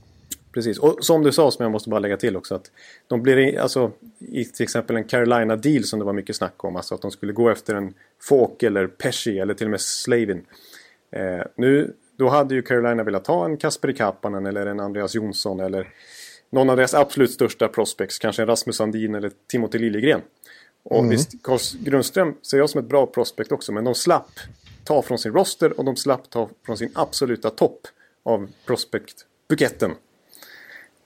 [0.53, 2.71] Precis, och som du sa som jag måste bara lägga till också att
[3.07, 6.77] de blir alltså i till exempel en Carolina deal som det var mycket snack om,
[6.77, 7.95] alltså att de skulle gå efter en
[8.29, 10.45] Falk eller Pesci eller till och med Slavin.
[11.13, 15.61] Eh, nu, då hade ju Carolina velat ha en Kasperi Kapanen eller en Andreas Jonsson
[15.61, 15.89] eller
[16.51, 20.21] någon av deras absolut största prospects, kanske en Rasmus Sandin eller Timothy Liljegren.
[20.83, 24.31] Och visst, Carl Grundström ser jag som ett bra prospect också, men de slapp
[24.91, 27.81] ta från sin roster och de slapp ta från sin absoluta topp
[28.23, 29.91] av prospect-buketten.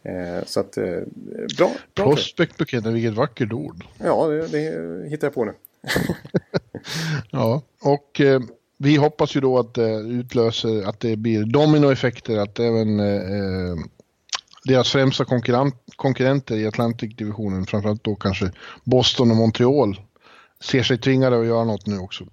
[0.03, 0.85] Eh, så att, eh,
[1.59, 1.71] bra.
[1.95, 2.07] bra.
[2.07, 3.85] Prospectbuketten, vilket vackert ord.
[3.99, 5.53] Ja, det, det hittar jag på nu.
[7.31, 8.41] Ja, och eh,
[8.79, 13.77] vi hoppas ju då att det utlöser, att det blir dominoeffekter, att även eh, eh,
[14.65, 18.51] deras främsta konkurrent, konkurrenter i Atlantic-divisionen, framförallt då kanske
[18.85, 20.01] Boston och Montreal,
[20.61, 22.25] ser sig tvingade att göra något nu också.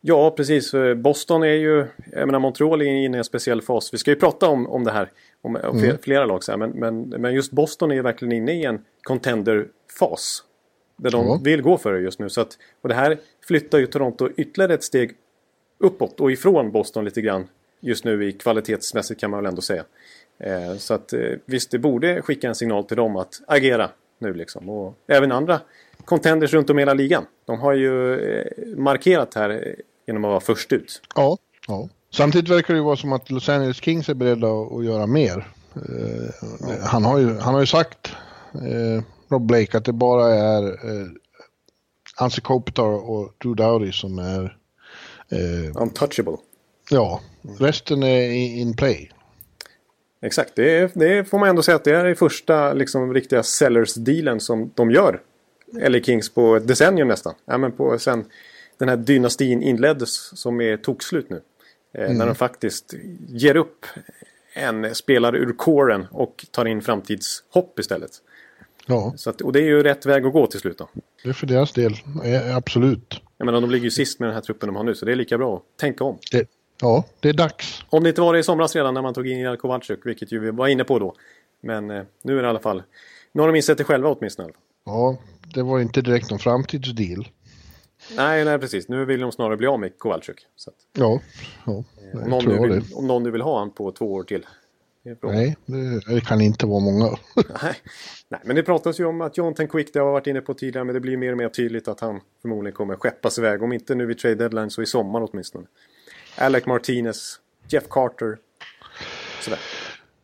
[0.00, 0.70] Ja, precis.
[0.70, 3.94] För Boston är ju, jag menar Montreal är inne i en speciell fas.
[3.94, 5.10] Vi ska ju prata om, om det här,
[5.42, 8.32] om, om flera, flera lag så här, men, men, men just Boston är ju verkligen
[8.32, 10.44] inne i en contender-fas.
[10.96, 11.40] Där de Ja.
[11.44, 12.28] vill gå för det just nu.
[12.28, 15.12] Så att, och det här flyttar ju Toronto ytterligare ett steg
[15.78, 17.48] uppåt och ifrån Boston lite grann.
[17.80, 19.84] Just nu i kvalitetsmässigt kan man väl ändå säga.
[20.38, 24.34] Eh, så att eh, visst, det borde skicka en signal till dem att agera nu
[24.34, 24.68] liksom.
[24.68, 25.60] Och även andra
[26.04, 27.26] contenders runt om i hela ligan.
[27.44, 29.72] De har ju eh, markerat här eh,
[30.10, 31.02] genom att vara först ut.
[31.14, 31.88] Ja, ja.
[32.12, 35.48] Samtidigt verkar det ju vara som att Los Angeles Kings är beredda att, göra mer.
[35.74, 38.12] Eh, han, har ju, han har ju sagt,
[38.54, 41.06] eh, Rob Blake, att det bara är eh,
[42.16, 44.56] Anse Kopitar och Drew Dowdy som är,
[45.28, 46.36] eh, Untouchable.
[46.90, 47.20] ja,
[47.58, 49.10] resten är in play.
[50.22, 54.40] Exakt, det, är, det får man ändå säga att det är första liksom, riktiga sellers-dealen
[54.40, 55.20] som de gör.
[55.72, 57.34] LA Kings på ett decennium nästan.
[57.44, 58.24] Ja, men på, sen
[58.80, 61.40] den här dynastin inleddes som är tokslut nu.
[61.94, 62.94] Eh, När de faktiskt
[63.28, 63.86] ger upp
[64.54, 68.10] en spelare ur kåren och tar in framtidshopp istället.
[68.86, 70.88] Ja, Så att, och det är ju rätt väg att gå till slut då.
[71.22, 71.92] det är för deras del,
[72.24, 73.20] eh, absolut.
[73.38, 75.12] Jag menar, de ligger ju sist med den här truppen de har nu, så det
[75.12, 76.18] är lika bra att tänka om.
[76.32, 76.48] Det,
[76.80, 77.82] ja, det är dags.
[77.90, 80.38] Om det inte var det i somras redan när man tog in Kowalczyk, vilket ju
[80.38, 81.14] vi var inne på då.
[81.62, 82.82] Men eh, nu är det i alla fall...
[83.32, 84.48] Nu har de insett det själva åtminstone.
[84.86, 85.18] Ja,
[85.54, 87.28] det var inte direkt någon framtidsdeal.
[88.16, 88.88] Nej, nej precis.
[88.88, 90.46] Nu vill de snarare bli av med Kowalczyk.
[90.56, 91.20] Så att, Ja,
[91.66, 92.74] ja om, jag någon tror det.
[92.74, 94.46] vill, om någon nu vill ha han på två år till.
[95.02, 95.16] Det.
[95.22, 95.56] Nej,
[96.06, 97.04] det, kan inte vara många.
[97.62, 97.74] Nej.
[98.28, 100.84] nej, men det pratas ju om att Jonathan Quick, det har varit inne på tidigare,
[100.84, 103.62] men det blir mer och mer tydligt att han förmodligen kommer skeppas iväg.
[103.62, 105.66] Om inte nu vid trade deadline så i sommar åtminstone.
[106.36, 108.38] Alec Martinez, Jeff Carter.
[109.40, 109.58] Sådär.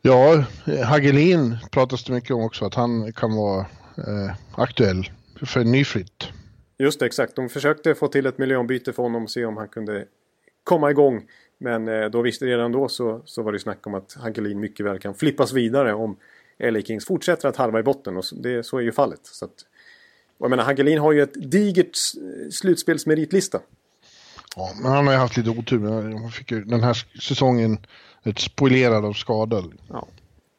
[0.03, 0.45] Ja,
[0.85, 3.61] Hagelin pratas det mycket om också, att han kan vara
[3.97, 5.11] eh, aktuell
[5.47, 6.29] för en ny flytt.
[6.79, 7.37] Just det, exakt.
[7.37, 10.07] De försökte få till ett miljöombyte för honom och se om han kunde
[10.65, 11.27] komma igång.
[11.59, 14.87] Men eh, då visste redan då så, så var det snack om att Hagelin mycket
[14.87, 16.17] väl kan flippas vidare om
[16.59, 18.17] LA Kings fortsätter att halva i botten.
[18.17, 19.21] Och det, så är ju fallet.
[19.23, 19.65] Så att,
[20.39, 21.97] jag menar, Hagelin har ju ett digert
[22.51, 23.61] slutspelsmeritlista.
[24.57, 25.89] Ja, men han har ju haft lite otur.
[26.19, 27.79] Han fick ju den här säsongen
[28.23, 29.75] ett spoilerad av skador.
[29.89, 30.09] Ja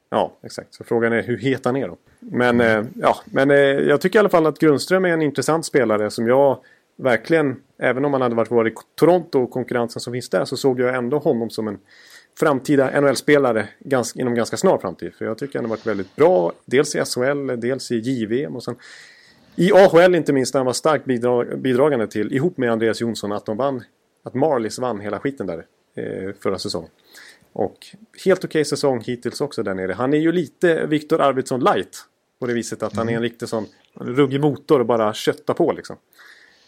[0.10, 0.74] ja, exakt.
[0.74, 1.98] Så frågan är hur het han är då.
[2.20, 5.66] Men, eh, ja, men eh, jag tycker i alla fall att Grundström är en intressant
[5.66, 6.60] spelare som jag
[6.98, 10.58] verkligen, även om han hade varit kvar i Toronto och konkurrensen som finns där, så
[10.58, 11.80] såg jag ändå honom som en
[12.40, 15.14] framtida NHL-spelare ganska, inom ganska snar framtid.
[15.14, 18.64] För jag tycker han har varit väldigt bra, dels i SHL, dels i JVM och
[18.64, 18.76] sen
[19.56, 23.32] I AHL inte minst när han var starkt bidrag, bidragande till, ihop med Andreas Jonsson,
[23.32, 23.84] att de vann.
[24.24, 25.66] Att Marlies vann hela skiten där
[25.96, 26.90] eh, förra säsongen.
[27.58, 27.88] Och
[28.26, 29.94] helt okej okay säsong hittills också där nere.
[29.94, 31.98] Han är ju lite Viktor Arvidsson light.
[32.40, 32.98] På det viset att mm.
[32.98, 33.24] han är en mm.
[33.24, 35.96] riktig sån ruggig motor och bara köttar på liksom.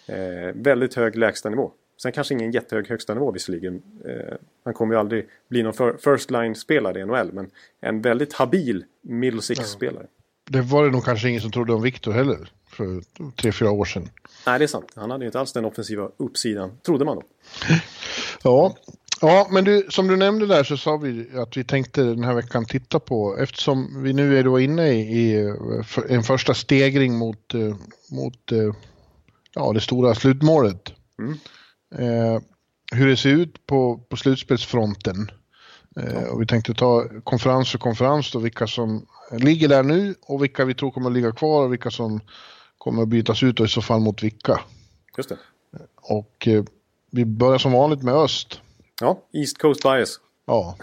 [0.07, 1.71] Eh, väldigt hög lägstanivå.
[2.01, 3.81] Sen kanske ingen jättehög högsta nivå visserligen.
[4.05, 7.31] Eh, han kommer ju aldrig bli någon first line-spelare i NHL.
[7.33, 10.07] Men en väldigt habil middle six-spelare.
[10.49, 12.51] Det var det nog kanske ingen som trodde om Viktor heller.
[12.67, 13.01] För
[13.35, 14.09] tre, fyra år sedan.
[14.45, 14.91] Nej, det är sant.
[14.95, 16.71] Han hade ju inte alls den offensiva uppsidan.
[16.85, 17.23] Trodde man då.
[18.43, 18.75] ja,
[19.21, 22.33] Ja, men du, som du nämnde där så sa vi att vi tänkte den här
[22.33, 25.53] veckan titta på, eftersom vi nu är då inne i, i
[26.09, 27.75] en första stegring mot, eh,
[28.11, 28.73] mot eh,
[29.55, 30.93] ja, det stora slutmålet.
[31.19, 31.37] Mm.
[31.95, 32.41] Eh,
[32.91, 35.31] hur det ser ut på, på slutspelsfronten.
[35.95, 40.43] Eh, och vi tänkte ta konferens för konferens då, vilka som ligger där nu och
[40.43, 42.21] vilka vi tror kommer att ligga kvar och vilka som
[42.77, 44.61] kommer att bytas ut och i så fall mot vilka.
[45.17, 45.37] Just det.
[45.95, 46.63] Och eh,
[47.11, 48.61] vi börjar som vanligt med öst.
[49.01, 50.19] Ja, East Coast Bias.
[50.47, 50.75] Ja,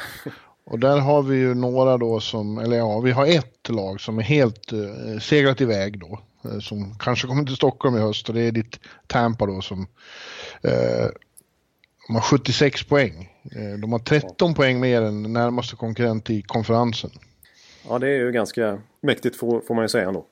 [0.64, 4.18] och där har vi ju några då som, eller ja, vi har ett lag som
[4.18, 6.20] är helt eh, seglat iväg då.
[6.44, 9.86] Eh, som kanske kommer till Stockholm i höst och det är ditt Tampa då som
[10.62, 11.06] eh,
[12.06, 13.32] de har 76 poäng.
[13.56, 17.10] Eh, de har 13 poäng mer än närmaste konkurrent i konferensen.
[17.88, 20.26] Ja, det är ju ganska mäktigt får, får man ju säga ändå.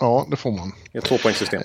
[0.00, 0.72] Ja, det får man.
[0.92, 1.62] Ett tvåpoängssystem.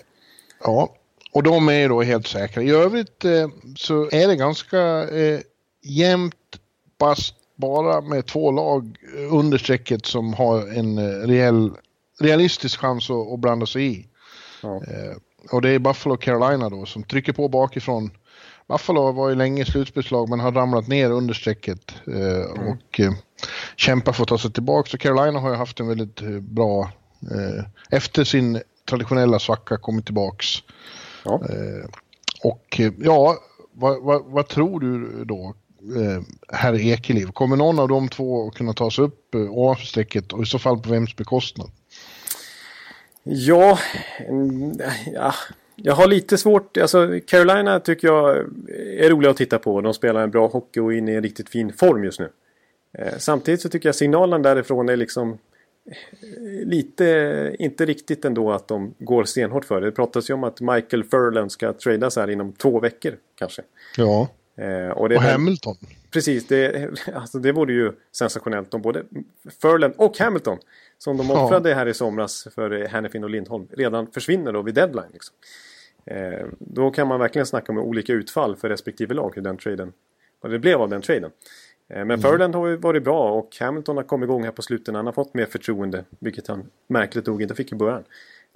[0.64, 0.96] Ja,
[1.32, 2.64] och de är ju då helt säkra.
[2.64, 5.40] I övrigt eh, så är det ganska eh,
[5.86, 6.60] jämnt
[7.00, 8.98] fast bara med två lag
[9.32, 11.72] under strecket som har en eh, reell,
[12.20, 14.08] realistisk chans att, att blanda sig i.
[14.62, 14.76] Ja.
[14.76, 15.18] Eh,
[15.52, 18.12] och det är Buffalo och Carolina då som trycker på bakifrån.
[18.68, 22.68] Buffalo var ju länge slutspelslag men har ramlat ner under strecket eh, mm.
[22.68, 23.12] och eh,
[23.76, 24.90] kämpar för att ta sig tillbaka.
[24.90, 26.92] Så Carolina har ju haft en väldigt bra,
[27.90, 30.48] efter sin traditionella svacka kommit tillbaks.
[31.24, 31.42] Ja.
[32.44, 33.38] och ja,
[33.72, 35.54] vad, vad, vad, tror du då
[36.48, 37.26] herr Ekeliv.
[37.26, 40.46] Kommer någon av de två att kunna ta sig upp eh, ovanför strecket och i
[40.46, 41.72] så fall på vems bekostnad?
[43.24, 43.80] Ja,
[45.14, 45.34] ja,
[45.76, 46.78] jag har lite svårt.
[46.78, 48.38] Alltså Carolina tycker jag
[49.00, 49.82] är roliga att titta på.
[49.82, 52.30] De spelar en bra hockey och är inne i en riktigt fin form just nu.
[52.98, 58.68] Eh, samtidigt så tycker jag signalen därifrån är liksom eh, lite, inte riktigt ändå att
[58.68, 59.88] de går stenhårt för det.
[59.88, 63.62] Det pratas ju om att Michael Furlan ska tradas här inom två veckor kanske.
[63.98, 64.28] Ja.
[64.58, 65.76] Eh, och, och Hamilton.
[66.12, 69.04] Precis, det, alltså det vore ju sensationellt om både
[69.62, 70.58] Furlan och Hamilton
[70.98, 71.76] som de offrade ja.
[71.76, 75.10] här i somras för Hannifin och Lindholm redan försvinner då vid deadline.
[75.14, 75.36] Liksom.
[76.06, 79.94] Eh, då kan man verkligen snacka om olika utfall för respektive lag hur den traden,
[80.42, 81.32] vad det blev av den traden.
[81.88, 82.22] Eh, men mm.
[82.22, 84.96] Furland har ju varit bra och Hamilton har kommit igång här på slutet.
[84.96, 88.04] Han har fått mer förtroende, vilket han märkligt nog inte fick i början.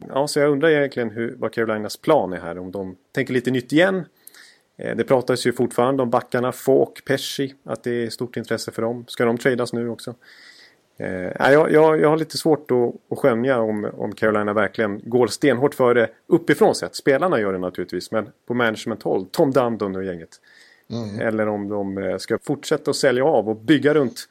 [0.08, 2.58] Ja, så jag undrar egentligen hur, vad Carolinas plan är här.
[2.58, 4.06] Om de tänker lite nytt igen
[4.80, 9.06] det pratas ju fortfarande om backarna Falk, Pesci, att det är stort intresse för dem.
[9.08, 10.16] Ska de tradas nu också?
[11.00, 15.28] Eh, jag, jag, jag har lite svårt att, att skönja om, om Carolina verkligen går
[15.28, 16.96] stenhårt för det uppifrån sett.
[16.96, 20.30] Spelarna gör det naturligtvis, men på management-håll, Tom Dundon och gänget.
[20.92, 21.28] Mm.
[21.28, 24.28] Eller om de eh, ska fortsätta att sälja av och bygga runt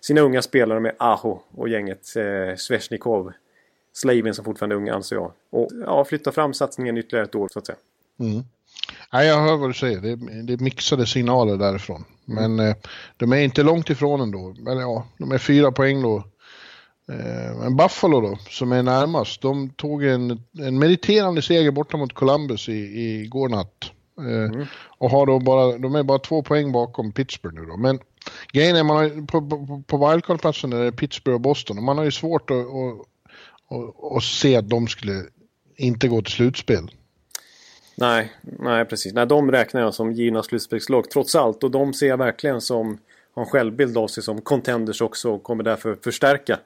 [0.00, 2.16] sina unga spelare med Aho och gänget.
[2.16, 3.32] Eh, Sveshnikov,
[3.92, 5.32] Slavin som fortfarande är ung anser jag.
[5.50, 7.78] Och ja, flytta fram satsningen ytterligare ett år så att säga.
[8.20, 8.42] Mm.
[9.12, 10.00] Nej, jag hör vad du säger.
[10.00, 12.04] Det är, det är mixade signaler därifrån.
[12.24, 12.74] Men eh,
[13.16, 14.54] de är inte långt ifrån ändå.
[14.58, 16.16] Men ja, de är fyra poäng då.
[17.12, 22.12] Eh, men Buffalo då, som är närmast, de tog en, en mediterande seger borta mot
[22.12, 23.90] Columbus i, i går natt.
[24.18, 24.66] Eh, mm.
[24.98, 27.76] Och har då bara, de är bara två poäng bakom Pittsburgh nu då.
[27.76, 27.98] Men
[28.52, 31.78] grejen är, man har, på, på, på wildcard-platsen är det Pittsburgh och Boston.
[31.78, 33.00] Och man har ju svårt att, att,
[33.70, 35.22] att, att se att de skulle
[35.76, 36.90] inte gå till slutspel.
[37.96, 39.12] Nej, nej precis.
[39.14, 41.64] Nej, de räknar jag som givna slutspelslag trots allt.
[41.64, 42.98] Och de ser jag verkligen som
[43.34, 46.58] har en självbild av sig som contenders också och kommer därför förstärka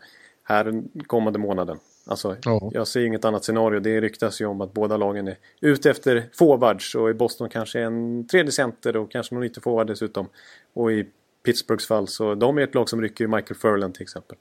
[0.44, 1.78] här kommande månaden.
[2.06, 2.70] Alltså, oh.
[2.72, 3.80] Jag ser inget annat scenario.
[3.80, 7.80] Det ryktas ju om att båda lagen är ute efter forwards och i Boston kanske
[7.80, 10.28] en tredje center och kanske någon ytterforward dessutom.
[10.74, 11.06] Och i
[11.44, 14.36] Pittsburghs fall så de är ett lag som rycker Michael Furland till exempel.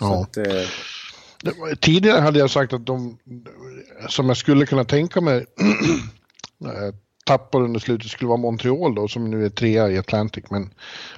[0.00, 0.22] Ja.
[0.22, 0.44] Att, eh,
[1.80, 3.18] Tidigare hade jag sagt att de,
[4.08, 5.36] som jag skulle kunna tänka mig,
[6.64, 6.94] eh,
[7.24, 10.44] tappar under slutet skulle vara Montreal då, som nu är trea i Atlantic.
[10.50, 10.70] Men,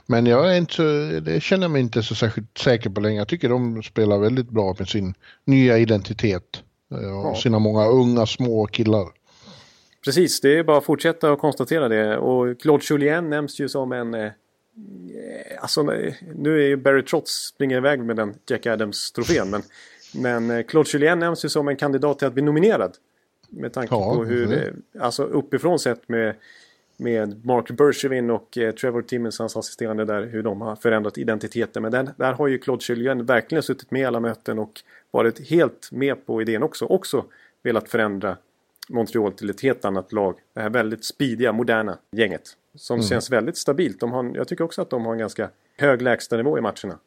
[0.07, 0.83] men jag är inte så,
[1.21, 3.19] det känner jag mig inte så särskilt säker på längre.
[3.19, 7.35] Jag tycker de spelar väldigt bra med sin nya identitet eh, och ja.
[7.35, 9.07] sina många unga små killar.
[10.05, 12.19] Precis, det är bara att fortsätta att konstatera det.
[12.19, 14.15] Och Claude Julien nämns ju som en...
[14.15, 14.31] Eh,
[15.61, 15.83] alltså,
[16.35, 19.51] nu är ju Barry Trotz springer iväg med den Jack Adams-trofén.
[19.51, 19.63] Men
[20.17, 22.97] men eh, Claude Julien nämns ju som en kandidat till att bli nominerad
[23.49, 26.35] Med tanke ja, på hur det, alltså uppifrån sett med,
[26.97, 31.83] med Mark Bergevin och eh, Trevor Timmons, hans assisterande där, hur de har förändrat identiteten.
[31.83, 35.49] Men den, där har ju Claude Julien verkligen suttit med i alla möten och varit
[35.49, 36.85] helt med på idén också.
[36.85, 37.25] Också
[37.63, 38.37] velat förändra
[38.89, 40.37] Montreal till ett helt annat lag.
[40.55, 42.57] Det här väldigt speediga, moderna gänget.
[42.75, 43.09] Som mm.
[43.09, 44.01] känns väldigt stabilt.
[44.01, 46.99] De har, jag tycker också att de har en ganska hög lägstanivå i matcherna.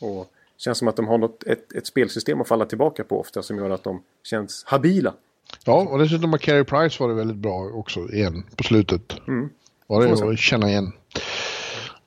[0.00, 3.42] Och känns som att de har något, ett, ett spelsystem att falla tillbaka på ofta
[3.42, 5.14] som gör att de känns habila.
[5.64, 9.16] Ja, och dessutom har Carey Price varit väldigt bra också igen på slutet.
[9.28, 9.48] Mm.
[9.86, 10.92] Var det att känna igen.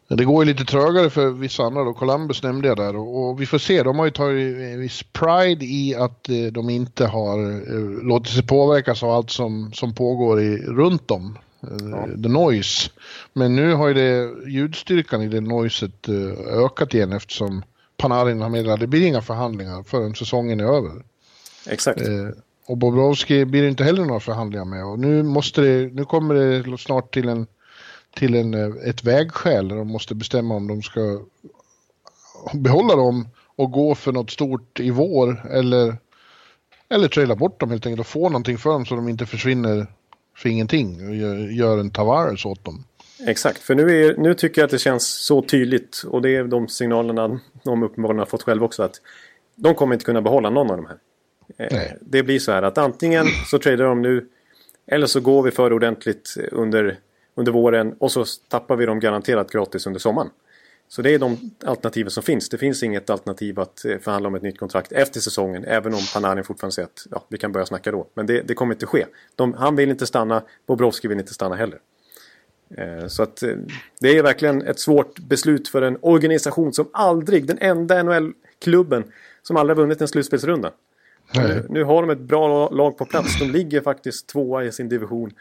[0.07, 1.93] Det går ju lite trögare för vissa andra då.
[1.93, 3.83] Columbus nämnde jag där och, vi får se.
[3.83, 8.47] De har ju tagit viss pride i att eh, de inte har eh, låtit sig
[8.47, 11.37] påverkas av allt som, som pågår i, runt om.
[11.63, 12.07] Eh, ja.
[12.23, 12.89] The noise.
[13.33, 16.09] Men nu har ju det, ljudstyrkan i det noiset
[16.47, 17.63] ökat igen eftersom
[17.99, 21.03] Panarin har meddelat att det blir inga förhandlingar förrän säsongen är över.
[21.69, 22.01] Exakt.
[22.01, 22.29] Eh,
[22.65, 24.85] och Bobrovski blir det inte heller några förhandlingar med.
[24.85, 27.47] Och nu, måste det, nu kommer det snart till, en,
[28.15, 31.21] till en, eh, ett vägskäl där de måste bestämma om de ska
[32.53, 35.97] behålla dem och gå för något stort i vår eller,
[36.89, 39.87] eller traila bort dem helt enkelt och få någonting för dem så de inte försvinner
[40.35, 42.83] för ingenting och gör, gör en Tavares åt dem.
[43.27, 46.43] Exakt, för nu, är, nu tycker jag att det känns så tydligt och det är
[46.43, 49.01] de signalerna de uppenbarligen har fått själva också att
[49.55, 50.97] de kommer inte kunna behålla någon av de här.
[51.57, 54.27] Eh, det blir så här att antingen så tradar de nu
[54.87, 56.97] eller så går vi för ordentligt under,
[57.35, 60.29] under våren och så tappar vi dem garanterat gratis under sommaren.
[60.87, 62.49] Så det är de alternativen som finns.
[62.49, 65.65] Det finns inget alternativ att eh, förhandla om ett nytt kontrakt efter säsongen.
[65.65, 68.07] Även om Panarin fortfarande säger att ja, vi kan börja snacka då.
[68.13, 69.05] Men det, det kommer inte ske.
[69.35, 71.79] De, han vill inte stanna, Bobrovski vill inte stanna heller.
[72.77, 73.55] Eh, så att eh,
[73.99, 79.03] det är verkligen ett svårt beslut för en organisation som aldrig, den enda NHL-klubben
[79.41, 80.71] som aldrig vunnit en slutspelsrunda.
[81.33, 83.39] Nu, nu, har de ett bra lag på plats.
[83.39, 85.33] De ligger faktiskt tvåa i sin division.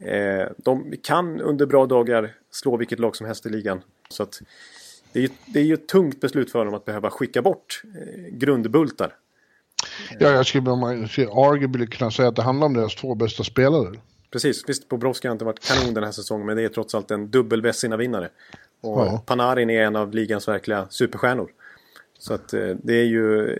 [0.00, 3.82] Eh, de kan under bra dagar slå vilket lag som helst i ligan.
[4.08, 4.42] Så att
[5.12, 7.82] det är, ju, det är ju ett tungt beslut för dem att behöva skicka bort
[8.30, 9.14] grundbultar.
[10.18, 13.98] Ja, jag skulle arguably kunna säga att det handlar om deras två bästa spelare.
[14.32, 17.10] Precis, visst Bobrovski har inte varit kanon den här säsongen men det är trots allt
[17.10, 18.28] en dubbel vinnare
[18.80, 19.22] Och ja.
[19.26, 21.50] Panarin är en av ligans verkliga superstjärnor.
[22.18, 23.58] Så att eh, det är ju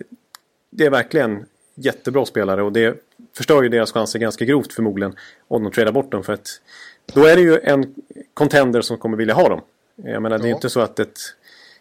[0.70, 3.02] Det är verkligen jättebra spelare och det
[3.36, 5.16] förstör ju deras chanser ganska grovt förmodligen
[5.48, 6.60] om de tradar bort dem för att
[7.14, 7.94] då är det ju en
[8.34, 9.60] contender som kommer vilja ha dem.
[9.96, 10.42] Jag menar ja.
[10.42, 11.18] det är inte så att ett,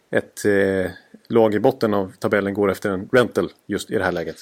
[0.09, 0.91] ett eh,
[1.27, 4.37] lag i botten av tabellen går efter en rental just i det här läget.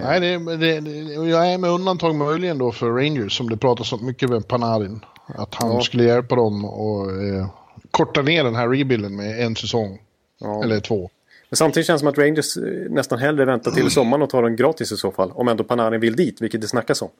[0.00, 3.88] Nej, det, det, det, jag är med undantag möjligen då för Rangers som det pratas
[3.88, 5.04] så mycket med Panarin.
[5.26, 5.80] Att han ja.
[5.80, 7.46] skulle hjälpa dem och eh,
[7.90, 9.98] korta ner den här rebuilden med en säsong.
[10.40, 10.64] Ja.
[10.64, 11.10] Eller två.
[11.48, 14.42] Men samtidigt känns det som att Rangers eh, nästan hellre väntar till sommaren och tar
[14.42, 15.32] den gratis i så fall.
[15.34, 17.10] Om ändå Panarin vill dit, vilket det snackas om.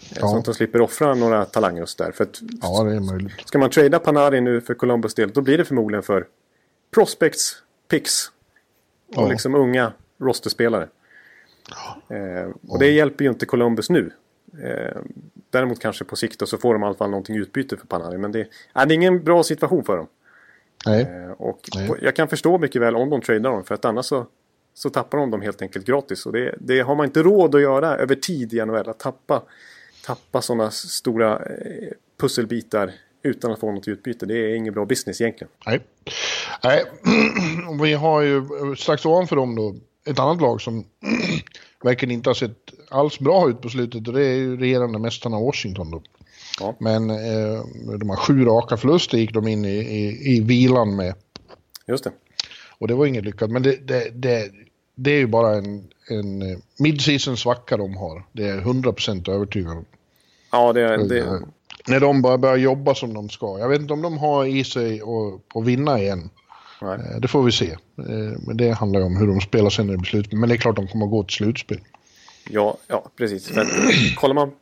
[0.00, 0.28] Eh, ja.
[0.28, 2.12] Så att de slipper offra några talanger och.
[2.12, 3.32] För att, ja, det är möjligt.
[3.44, 6.26] Ska man trada Panarin nu för Columbus del, då blir det förmodligen för
[6.94, 7.56] prospects,
[7.88, 8.30] picks
[9.16, 9.28] och ja.
[9.28, 10.88] liksom unga rosterspelare.
[12.08, 14.10] Eh, och det hjälper ju inte Columbus nu.
[14.62, 15.00] Eh,
[15.50, 18.20] däremot kanske på sikt så får de i alla fall någonting utbyte för Panarin.
[18.20, 18.40] Men det,
[18.72, 20.06] är, det är ingen bra situation för dem.
[20.86, 21.02] Nej.
[21.02, 21.90] Eh, och Nej.
[22.02, 23.64] jag kan förstå mycket väl om de tradar dem.
[23.64, 24.26] För att annars så,
[24.74, 26.26] så tappar de dem helt enkelt gratis.
[26.26, 28.88] Och det, det har man inte råd att göra över tid i NHL.
[28.88, 29.42] Att tappa,
[30.06, 34.26] tappa sådana stora eh, pusselbitar utan att få något utbyte.
[34.26, 35.50] Det är ingen bra business egentligen.
[35.66, 35.80] Nej.
[36.64, 36.84] Nej.
[37.82, 38.42] Vi har ju
[38.76, 40.84] strax ovanför dem då ett annat lag som
[41.84, 42.56] verkligen inte har sett
[42.88, 46.02] alls bra ut på slutet och det är ju regerande mästarna Washington då.
[46.60, 46.76] Ja.
[46.78, 47.64] Men eh,
[47.98, 51.14] de här sju raka förluster gick de in i, i, i vilan med.
[51.86, 52.12] Just det.
[52.78, 54.50] Och det var inget lyckat, men det, det, det,
[54.94, 58.24] det är ju bara en, en eh, mid-season svacka de har.
[58.32, 59.84] Det är 100% övertygad om.
[60.52, 61.42] Ja, det, det...
[61.88, 63.58] När de bara börjar jobba som de ska.
[63.58, 66.30] Jag vet inte om de har i sig att, att vinna igen.
[66.82, 66.98] Nej.
[67.14, 67.70] Eh, det får vi se.
[67.70, 67.76] Eh,
[68.46, 70.32] men det handlar ju om hur de spelar sen i beslut.
[70.32, 71.80] Men det är klart de kommer att gå till slutspel.
[72.50, 73.48] Ja, ja precis.
[73.48, 73.68] För att,
[74.16, 74.52] kollar man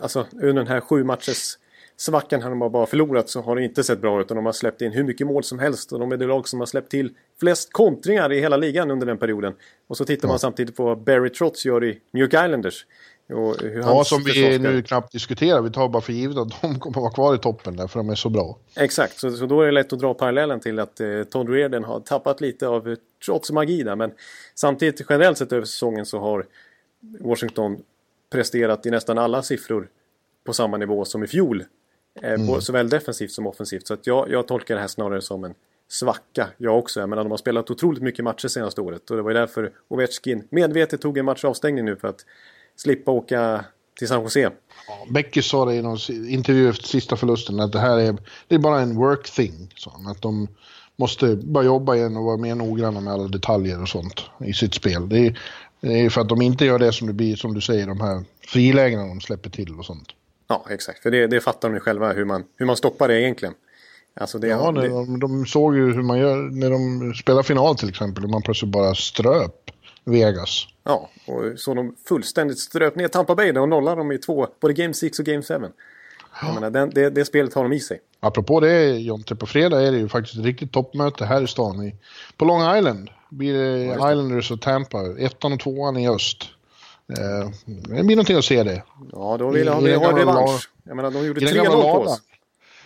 [0.00, 1.56] alltså, under den här sju matchers
[2.00, 4.28] svackan här de har bara förlorat så har det inte sett bra ut.
[4.28, 5.92] de har släppt in hur mycket mål som helst.
[5.92, 9.06] Och de är det lag som har släppt till flest kontringar i hela ligan under
[9.06, 9.54] den perioden.
[9.86, 10.32] Och så tittar ja.
[10.32, 12.86] man samtidigt på vad Barry Trotz gör i New York Islanders.
[13.82, 15.62] Ja, som vi nu knappt diskuterar.
[15.62, 17.98] Vi tar bara för givet att de kommer att vara kvar i toppen där, för
[17.98, 18.58] de är så bra.
[18.76, 21.84] Exakt, så, så då är det lätt att dra parallellen till att eh, Todd Reardon
[21.84, 23.96] har tappat lite av eh, trots magi där.
[23.96, 24.12] Men
[24.54, 26.46] samtidigt generellt sett över säsongen så har
[27.20, 27.82] Washington
[28.32, 29.88] presterat i nästan alla siffror
[30.44, 31.64] på samma nivå som i fjol.
[32.22, 32.60] Eh, mm.
[32.60, 33.86] Såväl defensivt som offensivt.
[33.86, 35.54] Så att jag, jag tolkar det här snarare som en
[35.88, 37.00] svacka, jag också.
[37.00, 39.10] Jag menar, de har spelat otroligt mycket matcher senaste året.
[39.10, 42.24] Och det var ju därför Ovechkin medvetet tog en matchavstängning nu för att
[42.82, 43.64] slippa åka
[43.98, 44.50] till San Jose.
[45.10, 48.16] Becky sa det i någon intervju efter sista förlusten att det här är,
[48.48, 49.72] det är bara en work thing.
[49.76, 50.48] Så att de
[50.96, 54.74] måste bara jobba igen och vara mer noggranna med alla detaljer och sånt i sitt
[54.74, 55.08] spel.
[55.08, 55.38] Det är,
[55.80, 58.00] det är för att de inte gör det som det blir, som du säger, de
[58.00, 60.08] här frilägena de släpper till och sånt.
[60.48, 61.02] Ja, exakt.
[61.02, 63.54] För det, det fattar de själva hur man, hur man stoppar det egentligen.
[64.20, 64.88] Alltså det, ja, det...
[64.88, 68.24] De, de, såg ju hur man gör när de spelar final till exempel.
[68.24, 69.70] Hur man plötsligt bara ströp
[70.04, 70.66] Vegas.
[70.84, 74.74] Ja, och så de fullständigt ströp ner Tampa Bay och nollade dem i två, både
[74.74, 75.54] Game 6 och Game 7.
[76.42, 78.00] Jag menar, den, det, det spelet har de i sig.
[78.20, 81.82] Apropå det Jonte, på fredag är det ju faktiskt ett riktigt toppmöte här i stan.
[81.82, 81.96] I,
[82.36, 84.98] på Long Island blir det ja, Islanders och Tampa.
[85.18, 86.48] Ettan och tvåan i öst.
[87.18, 88.82] Eh, det blir någonting att se det.
[89.12, 90.70] Ja, då vill jag, vill jag ha revansch.
[90.84, 92.20] Jag menar, de gjorde 3-0 på oss.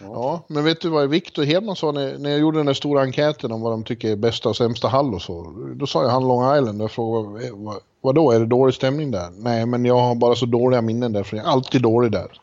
[0.00, 0.06] Ja.
[0.06, 0.44] ja.
[0.48, 3.52] men vet du vad Victor Hedman sa när, när jag gjorde den där stora enkäten
[3.52, 5.54] om vad de tycker är bästa och sämsta hall och så.
[5.76, 8.74] Då sa jag han Long Island och jag frågade vad, vad då, är det dålig
[8.74, 9.30] stämning där?
[9.30, 12.40] Nej, men jag har bara så dåliga minnen där för jag är alltid dålig där.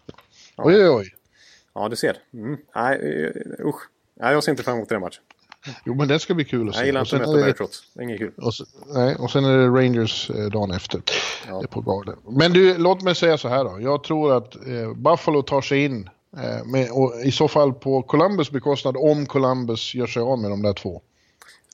[0.55, 0.63] Ja.
[0.65, 1.15] Oj, oj, oj.
[1.73, 2.17] Ja, du ser.
[2.33, 2.57] Mm.
[2.75, 3.81] Nej, uh, usch.
[4.19, 5.23] Nej, jag ser inte fram emot den matchen.
[5.85, 6.79] Jo, men det ska bli kul att se.
[6.79, 7.83] Jag gillar inte att möta Beartrotts.
[7.93, 8.33] Det är inget kul.
[8.37, 8.53] Och,
[8.93, 11.01] nej, och sen är det Rangers eh, dagen efter.
[11.47, 11.63] Ja.
[11.69, 12.15] på garden.
[12.27, 13.77] Men du, låt mig säga så här då.
[13.81, 16.09] Jag tror att eh, Buffalo tar sig in.
[16.37, 20.61] Eh, och I så fall på Columbus bekostnad om Columbus gör sig av med de
[20.61, 21.01] där två.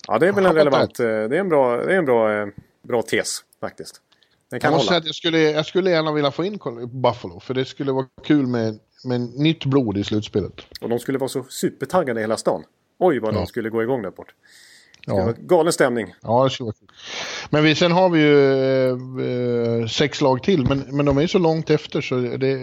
[0.07, 0.99] Ja, det är väl en relevant...
[0.99, 2.47] Eh, det är en bra, det är en bra, eh,
[2.81, 4.01] bra tes faktiskt.
[4.49, 6.59] Den kan jag måste säga att jag skulle, jag skulle gärna vilja få in
[6.91, 7.39] Buffalo.
[7.39, 10.53] För det skulle vara kul med, med nytt blod i slutspelet.
[10.81, 12.63] Och de skulle vara så supertaggade i hela stan.
[12.97, 13.37] Oj vad ja.
[13.37, 14.33] de skulle gå igång där bort.
[15.09, 15.33] Ja.
[15.37, 16.13] Galen stämning.
[16.21, 16.49] Ja,
[17.49, 21.39] Men vi, sen har vi ju eh, sex lag till, men, men de är så
[21.39, 22.59] långt efter så det,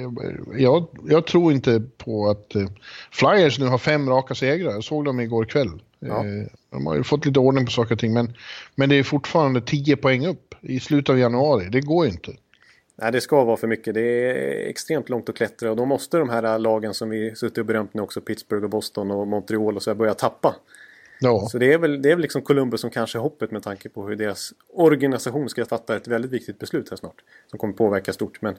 [0.58, 2.66] jag, jag tror inte på att eh,
[3.12, 4.72] Flyers nu har fem raka segrar.
[4.72, 5.82] Jag såg dem igår kväll.
[5.98, 6.18] Ja.
[6.18, 8.36] Eh, de har ju fått lite ordning på saker och ting, men,
[8.74, 11.68] men det är fortfarande tio poäng upp i slutet av januari.
[11.70, 12.32] Det går ju inte.
[12.96, 13.94] Nej, det ska vara för mycket.
[13.94, 17.58] Det är extremt långt att klättra och då måste de här lagen som vi suttit
[17.58, 20.54] och berömt nu också, Pittsburgh och Boston och Montreal och så börja tappa.
[21.24, 21.48] Ja.
[21.48, 23.88] Så det är, väl, det är väl liksom Columbus som kanske är hoppet med tanke
[23.88, 27.22] på hur deras organisation ska fatta ett väldigt viktigt beslut här snart.
[27.50, 28.42] Som kommer påverka stort.
[28.42, 28.56] Men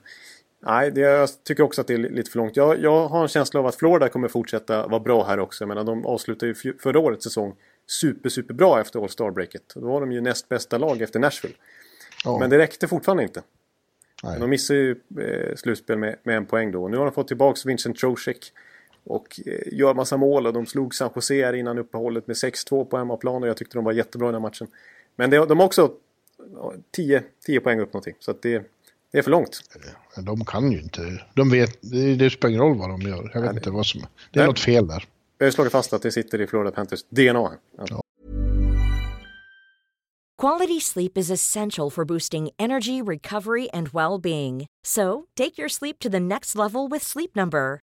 [0.59, 2.55] nej, det, jag tycker också att det är lite för långt.
[2.55, 5.63] Jag, jag har en känsla av att Florida kommer fortsätta vara bra här också.
[5.63, 7.55] Jag menar, de avslutade ju förra årets säsong
[7.87, 9.63] super, super bra efter All Star-breaket.
[9.75, 11.55] Då var de ju näst bästa lag efter Nashville.
[12.25, 12.39] Ja.
[12.39, 13.41] Men det räckte fortfarande inte.
[14.23, 14.39] Nej.
[14.39, 16.87] De missade ju eh, slutspel med, med, en poäng då.
[16.87, 18.51] Nu har de fått tillbaka Vincent Trocek.
[19.05, 22.85] Och eh, gör massa mål och de slog San Jose här innan uppehållet med 6-2
[22.85, 24.67] på hemmaplan och jag tyckte de var jättebra i den här matchen.
[25.15, 25.91] Men det, de har också
[26.91, 28.63] 10, 10 poäng upp någonting så att det,
[29.11, 29.61] det är för långt.
[30.25, 31.21] De kan ju inte.
[31.33, 33.31] De vet, det, det spelar ingen roll vad de gör.
[33.33, 34.01] Jag vet Nej, inte vad som...
[34.01, 34.47] Det är Nej.
[34.47, 35.05] något fel där.
[35.37, 37.51] Vi har slagit fast att det sitter i Florida Panthers DNA.
[37.77, 38.01] Ja.
[40.41, 44.65] Quality sleep is essential for boosting energy, recovery and well-being.
[44.85, 47.79] So, take your sleep to the next level with Sleep Number.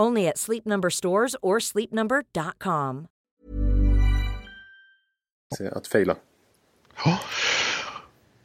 [0.00, 3.06] Only at Sleep Number stores or sleepnumber.com.
[5.72, 6.16] Att fejla.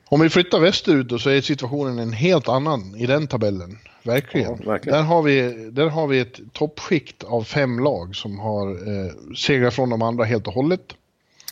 [0.09, 3.77] Om vi flyttar västerut då så är situationen en helt annan i den tabellen.
[4.03, 4.57] Verkligen.
[4.59, 4.97] Ja, verkligen.
[4.97, 5.41] Där, har vi,
[5.71, 10.23] där har vi ett toppskikt av fem lag som har eh, segrat från de andra
[10.23, 10.93] helt och hållet.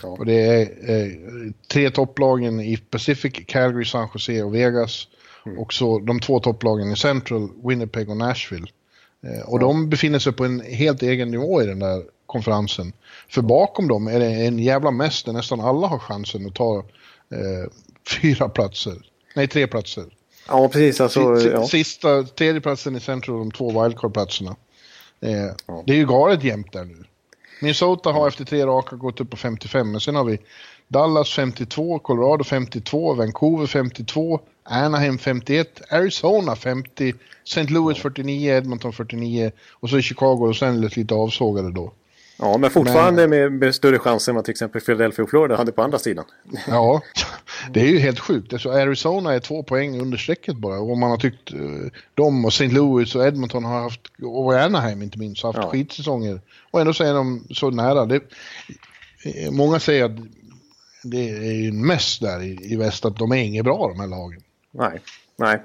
[0.01, 0.09] Ja.
[0.09, 1.11] Och det är eh,
[1.67, 5.07] tre topplagen i Pacific, Calgary, San Jose och Vegas.
[5.45, 5.59] Mm.
[5.59, 8.67] Och så de två topplagen i Central, Winnipeg och Nashville.
[9.25, 12.93] Eh, och de befinner sig på en helt egen nivå i den där konferensen.
[13.29, 16.77] För bakom dem är det en jävla mess där nästan alla har chansen att ta
[17.31, 17.71] eh,
[18.21, 18.93] fyra platser.
[19.35, 20.05] Nej, tre platser.
[20.47, 21.01] Ja, precis.
[21.01, 21.67] Alltså, ja.
[21.67, 24.55] Sista, tredje platsen i Central, de två wildcard-platserna.
[25.21, 25.83] Eh, ja.
[25.87, 27.03] Det är ju galet jämnt där nu.
[27.61, 30.39] Minnesota har efter tre raka gått upp på 55, men sen har vi
[30.87, 34.39] Dallas 52, Colorado 52, Vancouver 52,
[34.69, 37.13] Anaheim 51, Arizona 50,
[37.43, 37.63] St.
[37.63, 41.91] Louis 49, Edmonton 49 och så Chicago och sen lite avsågade då.
[42.37, 45.55] Ja, men fortfarande men, med, med, större chanser än vad till exempel Philadelphia och Florida
[45.55, 46.25] hade på andra sidan.
[46.67, 47.01] Ja,
[47.69, 48.53] det är ju helt sjukt.
[48.53, 50.79] Alltså Arizona är två poäng under strecket bara.
[50.79, 52.67] Och man har tyckt uh, de och St.
[52.67, 55.69] Louis och Edmonton har haft, och Anaheim inte minst, haft ja.
[55.69, 56.41] skitsäsonger.
[56.71, 58.05] Och ändå så är de så nära.
[58.05, 58.21] Det,
[59.51, 60.17] många säger att
[61.03, 63.99] det är ju en mess där i, i väst att de är inget bra de
[63.99, 64.41] här lagen.
[64.77, 65.01] Nej,
[65.35, 65.61] nej.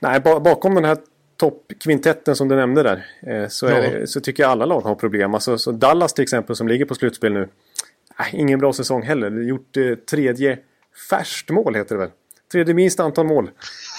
[0.00, 0.96] Nej, bakom den här
[1.36, 3.06] toppkvintetten som du nämnde där.
[3.26, 3.74] Eh, så, Ja.
[3.80, 5.34] det, så tycker jag alla lag har problem.
[5.34, 7.48] Alltså, så Dallas till exempel som ligger på slutspel nu.
[8.32, 9.30] Ingen bra säsong heller.
[9.42, 10.58] Gjort eh, tredje
[11.10, 12.10] färskt mål heter det väl.
[12.52, 13.50] Tredje minst antal mål.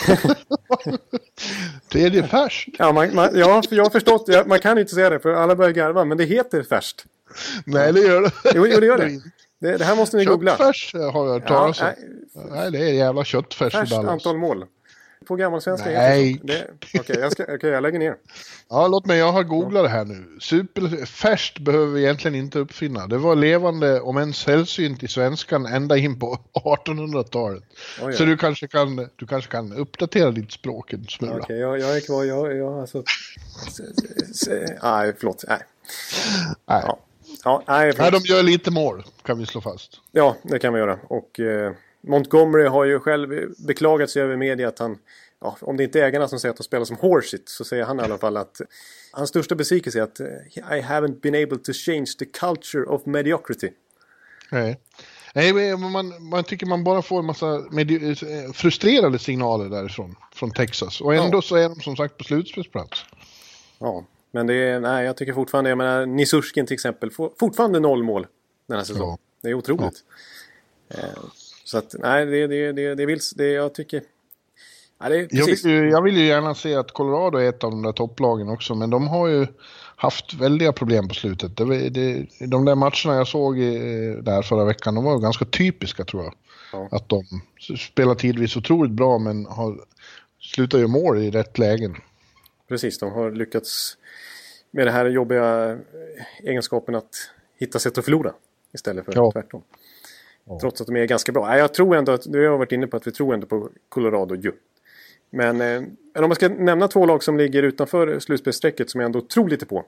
[1.91, 2.67] Tredje färs.
[2.79, 4.47] Ja, man, man, ja jag har förstått.
[4.47, 6.05] Man kan inte säga det för alla börjar garva.
[6.05, 7.05] Men det heter färskt.
[7.65, 8.31] Nej, det gör det.
[8.55, 9.21] Jo, jo det gör det.
[9.63, 9.77] det.
[9.77, 10.51] Det här måste ni googla.
[10.57, 11.87] Köttfärs har jag hört talas om.
[12.33, 14.65] nej, Nej, det är jävla köttfärs färskt antal mål.
[15.27, 16.41] På gammalsvenska Nej.
[16.99, 18.15] Okej, jag, ska- okej, jag lägger ner.
[18.69, 20.37] Ja, låt mig, jag har googlat det här nu.
[20.41, 23.07] Superfärskt behöver vi egentligen inte uppfinna.
[23.07, 27.63] Det var levande, om än sällsynt i svenskan, ända in på 1800-talet.
[28.01, 31.37] Oj, Så du kanske, kan, du kanske kan uppdatera ditt språk en smula.
[31.41, 32.23] Okej, jag, jag är kvar.
[32.23, 32.97] Jag, jag alltså...
[34.83, 35.43] Nej, förlåt.
[35.47, 35.59] Nej.
[36.67, 36.81] Nej.
[36.87, 36.99] Ja.
[37.43, 40.01] Ja, nej, Nej, de gör lite mål, kan vi slå fast.
[40.11, 40.99] ja, det kan vi göra.
[41.07, 41.71] Och eh,
[42.01, 43.29] Montgomery har ju själv
[43.67, 44.97] beklagat sig över media att han...
[45.41, 47.83] Ja, om det inte är ägarna som säger att de spelar som horseshit så säger
[47.83, 48.61] han i alla fall att
[49.11, 53.69] hans största besvikelse är att I haven't been able to change the culture of mediocrity.
[54.51, 54.79] Nej.
[55.35, 57.63] Nej, man, man tycker man bara får en massa
[58.53, 61.01] frustrerade signaler därifrån, från Texas.
[61.01, 61.41] Och ändå Ja.
[61.41, 63.05] så är de som sagt på slutspelsplats.
[63.79, 68.03] Ja, men det är, nej, jag tycker fortfarande, jag menar Nisurskin till exempel, fortfarande noll
[68.03, 68.27] mål
[68.67, 69.09] den här säsongen.
[69.09, 69.17] Ja.
[69.41, 70.03] Det är otroligt.
[70.89, 71.23] Eh,
[71.63, 74.03] så att, nej, det, det, det, det vill, det jag tycker...
[74.99, 77.71] Ja, det Jag vill, ju, jag vill ju gärna se att Colorado är ett av
[77.71, 79.47] de där topplagen också, men de har ju
[79.95, 81.57] haft väldiga problem på slutet.
[81.57, 85.45] Det, det, de där matcherna jag såg eh, där förra veckan, de var ju ganska
[85.45, 86.33] typiska tror jag.
[86.73, 86.87] Ja.
[86.91, 87.23] Att de
[87.77, 89.77] spelar tidvis otroligt bra, men har
[90.41, 91.95] slutar ju mål i rätt lägen.
[92.73, 93.97] Precis, de har lyckats
[94.71, 95.77] med den här jobbiga eh,
[96.43, 97.15] egenskapen att
[97.59, 98.33] hitta sätt att förlora
[98.73, 99.31] istället för Ja.
[99.31, 99.63] tvärtom.
[100.61, 101.57] Trots att de är ganska bra.
[101.57, 104.35] Jag tror ändå att, nu har varit inne på att vi tror ändå på Colorado
[104.35, 104.51] ju.
[105.29, 105.81] Men, eh,
[106.13, 109.49] men om man ska nämna två lag som ligger utanför slutspelsstrecket som jag ändå tror
[109.49, 109.85] lite på.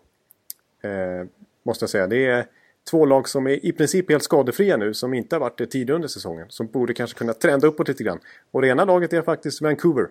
[0.81, 1.27] Eh,
[1.63, 2.07] måste jag säga.
[2.07, 2.47] Det är
[2.89, 4.93] två lag som är i princip helt skadefria nu.
[4.93, 6.45] Som inte har varit det tidigare under säsongen.
[6.49, 8.19] Som borde kanske kunna trenda uppåt lite grann.
[8.51, 10.07] Och det ena laget är faktiskt Vancouver.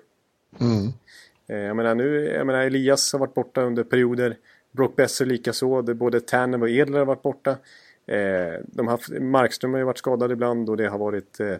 [0.60, 0.92] Mm.
[1.46, 4.36] Eh, Jag menar, nu, jag menar Elias har varit borta under perioder.
[4.72, 5.82] Brock Besser likaså.
[5.82, 7.50] Både Tannen och Edler har varit borta.
[8.06, 11.56] Eh, de har Markström har ju varit skadad ibland och det har varit eh,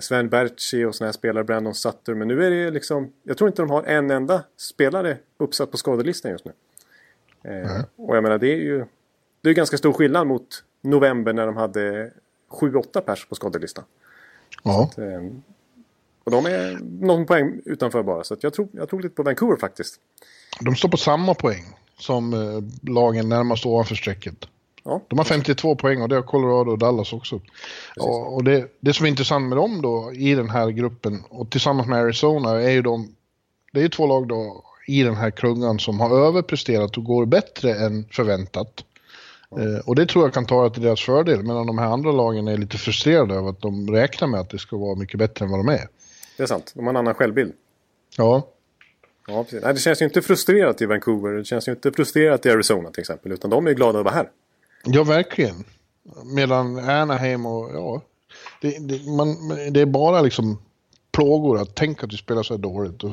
[0.00, 2.14] Sven Berchi och såna här spelare, Brandon Sutter.
[2.14, 5.76] Men nu är det liksom, jag tror inte de har en enda spelare uppsatt på
[5.76, 6.52] skadelistan just nu.
[7.42, 8.84] Eh, Och jag menar det är ju
[9.42, 12.10] det är ganska stor skillnad mot november när de hade
[12.50, 13.84] 7-8 pers på skadelistan.
[14.62, 14.90] Ja.
[14.98, 15.22] Eh,
[16.34, 18.24] Och de är någon poäng utanför bara.
[18.24, 19.94] Så jag, tror, jag tror lite på Vancouver faktiskt.
[20.60, 21.64] De står på samma poäng
[21.98, 24.46] som eh, lagen närmast ovanför strecket.
[24.84, 27.40] Ja, De har 52 poäng och det har Colorado och Dallas också.
[27.96, 31.50] Och, och det, det som är intressant med dem då i den här gruppen och
[31.50, 33.14] tillsammans med Arizona är ju de,
[33.72, 37.26] det är ju två lag då i den här klungan som har överpresterat och går
[37.26, 38.84] bättre än förväntat.
[39.58, 42.48] Eh, och det tror jag kan tala till deras fördel medan de här andra lagen
[42.48, 45.50] är lite frustrerade över att de räknar med att det ska vara mycket bättre än
[45.50, 45.88] vad de är.
[46.40, 46.72] Det är sant.
[46.74, 47.52] De har en annan självbild.
[48.16, 48.46] Ja,
[49.26, 49.62] Ja, precis.
[49.62, 51.30] Nej, det känns ju inte frustrerat i Vancouver.
[51.30, 53.32] Det känns ju inte frustrerat i Arizona till exempel.
[53.32, 54.30] Utan de är glada att vara här.
[54.84, 55.64] Ja, verkligen.
[56.24, 58.02] Medan Anaheim och ja,
[58.60, 60.58] det, det, man, det är bara liksom
[61.12, 63.10] plågor att tänka att vi spelar så här dåligt och,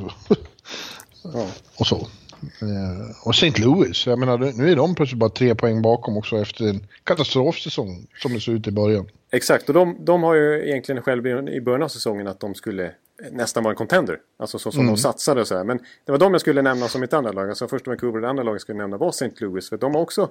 [1.24, 1.48] Ja.
[1.78, 2.08] och så.
[2.42, 3.62] Eh, och St.
[3.62, 8.08] Louis, jag menar nu är de plötsligt bara tre poäng bakom också efter en katastrofsäsong
[8.22, 9.10] som det ser ut i början.
[9.32, 12.92] Exakt, och de, de har ju egentligen själv i början av säsongen att de skulle
[13.32, 14.20] nästan vara en contender.
[14.38, 15.64] Alltså så som de satsade och så här.
[15.64, 17.50] Men det var de jag skulle nämna som ett andra lag.
[17.50, 19.32] Alltså första Vancouver och det andra laget jag skulle nämna var St.
[19.38, 19.70] Louis.
[19.70, 20.30] För de har också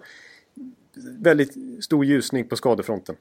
[1.18, 3.16] väldigt stor ljusning på skadefronten.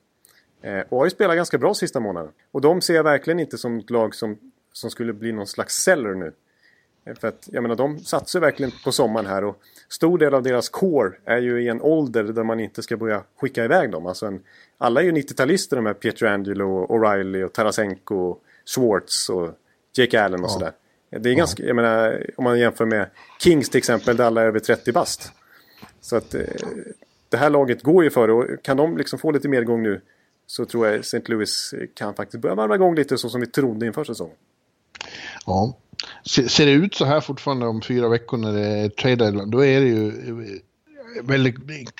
[0.62, 2.32] Eh, och har ju spelat ganska bra sista månaden.
[2.52, 4.38] Och de ser jag verkligen inte som ett lag som,
[4.74, 6.34] som skulle bli någon slags seller nu.
[7.06, 10.44] Eh, För att jag menar de satsar verkligen på sommaren här och stor del av
[10.44, 14.06] deras core är ju i en ålder där man inte ska börja skicka iväg dem.
[14.06, 14.44] Alltså en,
[14.78, 19.50] alla är ju 90-talister de här Pietrangelo, O'Reilly och Tarasenko, och Schwartz och
[19.98, 20.72] Jake Allen och sådär.
[21.20, 23.10] Det är ganska, jag menar om man jämför med
[23.40, 25.32] Kings till exempel där alla är över 30 bast.
[26.02, 26.42] Så att eh,
[27.30, 30.02] det här laget går ju före och kan de liksom få lite mer igång nu
[30.48, 31.22] så tror jag St.
[31.26, 34.36] Louis kan faktiskt börja varva igång lite så som vi trodde inför säsongen.
[35.46, 35.78] Ja.
[36.26, 39.52] Se- Ser det ut så här fortfarande om fyra veckor när det är trade deadline,
[39.52, 41.56] då är det ju eh, väldigt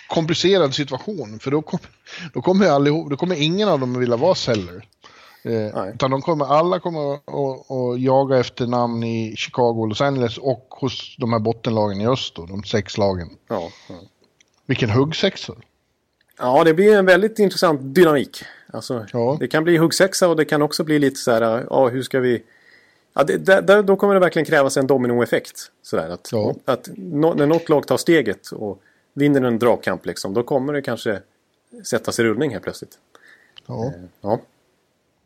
[0.10, 1.40] komplicerad situation.
[1.40, 1.80] För då, kom,
[2.34, 4.88] då, kommer allihop, då kommer ingen av dem att vilja vara seller.
[5.46, 10.38] Eh, utan de kommer, alla kommer att, jaga efter namn i Chicago och Los Angeles
[10.38, 13.30] och hos de här bottenlagen i öst då, de sex lagen.
[13.48, 13.96] Ja, ja.
[14.66, 15.54] Vilken huggsexa.
[16.40, 18.44] ja, det blir en väldigt intressant dynamik.
[18.74, 19.38] Alltså, Ja.
[19.40, 22.20] Det kan bli huggsexa och det kan också bli lite så här, ja hur ska
[22.20, 22.44] vi
[23.14, 25.72] Ja, det, där, då kommer det verkligen krävas en dominoeffekt.
[25.82, 26.56] Sådär, att, Ja.
[26.66, 28.82] att no, när något lag tar steget och
[29.14, 31.22] vinner en dragkamp, liksom, då kommer det kanske
[31.84, 32.98] sättas i rullning helt plötsligt.
[33.66, 33.94] Ja.
[34.22, 34.40] Ja.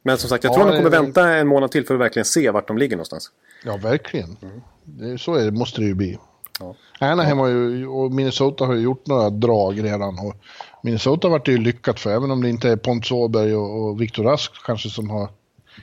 [0.02, 2.00] Men som sagt, jag Ja, tror de det- kommer vänta en månad till för att
[2.00, 3.32] verkligen se vart de ligger någonstans.
[3.66, 4.38] Ja, verkligen.
[4.84, 6.18] Det, så är det, måste det ju bli.
[6.60, 6.76] Ja.
[7.00, 10.20] Anaheim har ju, och Minnesota har ju gjort några drag redan.
[10.20, 10.36] Och
[10.84, 14.02] Minnesota har varit ju lyckat för, även om det inte är Pontus Åberg och, och
[14.02, 15.30] Viktor Rask kanske som har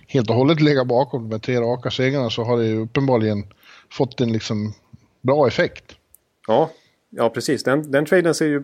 [0.07, 3.45] helt och hållet legat bakom med tre raka segrarna så har det ju uppenbarligen
[3.93, 4.75] fått en liksom
[5.23, 5.85] bra effekt.
[6.47, 6.71] Ja,
[7.11, 7.63] ja precis.
[7.65, 8.63] Den, den traden ser ju,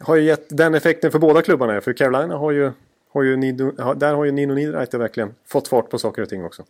[0.00, 1.80] har ju gett den effekten för båda klubbarna.
[1.80, 2.72] För Carolina har ju,
[3.12, 3.36] har ju
[3.78, 6.64] har- där har ju Nino Niederreiter verkligen fått fart på saker och ting också.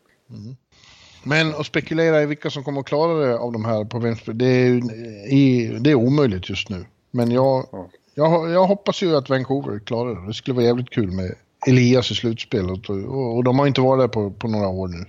[1.24, 4.32] Men att spekulera i vilka som kommer att klara det av de här på vänster,
[4.32, 6.84] det är, det är omöjligt just nu.
[7.10, 7.88] Men jag, Ja.
[8.14, 10.26] jag, jag hoppas ju att Vancouver klarar det.
[10.26, 11.34] Det skulle vara jävligt kul med
[11.66, 14.88] Elias i slutspelet och, och, och de har inte varit där på, på några år
[14.88, 15.06] nu.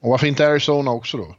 [0.00, 1.36] Och varför inte Arizona också då?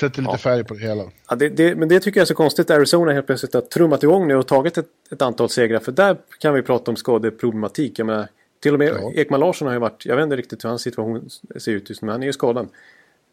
[0.00, 0.38] Sätter lite Ja.
[0.38, 1.04] färg på det hela.
[1.28, 2.70] Ja, det, det, men det tycker jag är så konstigt.
[2.70, 5.80] Arizona helt plötsligt har trummat igång nu och tagit ett, ett antal segrar.
[5.80, 7.98] För där kan vi prata om skadeproblematik.
[7.98, 8.28] Jag menar,
[8.60, 9.12] till och med Ja.
[9.14, 12.02] Ekman Larsson har ju varit, jag vet inte riktigt hur hans situation ser ut just
[12.02, 12.68] nu, men han är ju skadad.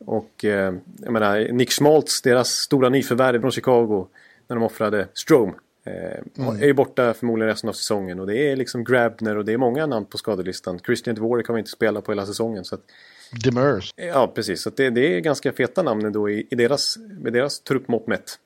[0.05, 4.07] Och eh, jag menar, Nick Schmaltz, deras stora nyförvärv från Chicago,
[4.47, 5.53] när de offrade Strome.
[5.85, 9.53] Eh, Är ju borta förmodligen resten av säsongen och det är liksom Grabner och det
[9.53, 10.79] är många namn på skadelistan.
[10.79, 12.65] Christian Dvorak har inte spelat på hela säsongen.
[12.65, 12.81] Så att,
[13.31, 13.93] Demers.
[13.95, 14.61] Ja, precis.
[14.61, 18.39] Så det, det är ganska feta namn ändå i, i deras, med deras truppmått mätt.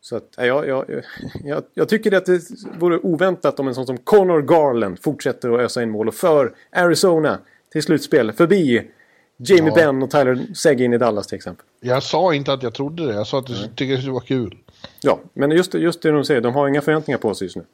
[0.00, 0.84] Så att, ja, jag, jag,
[1.44, 2.40] jag, jag tycker att det
[2.78, 6.54] vore oväntat om en sån som Connor Garland fortsätter att ösa in mål och för
[6.72, 7.38] Arizona
[7.72, 8.90] till slutspel förbi
[9.38, 9.74] Jamie Ja.
[9.74, 11.66] Benn och Tyler Seguin i Dallas till exempel.
[11.80, 14.58] Jag sa inte att jag trodde det, jag sa att jag tycker det vara kul.
[15.02, 17.64] Ja, men just, just det de säger, de har inga förväntningar på sig just nu.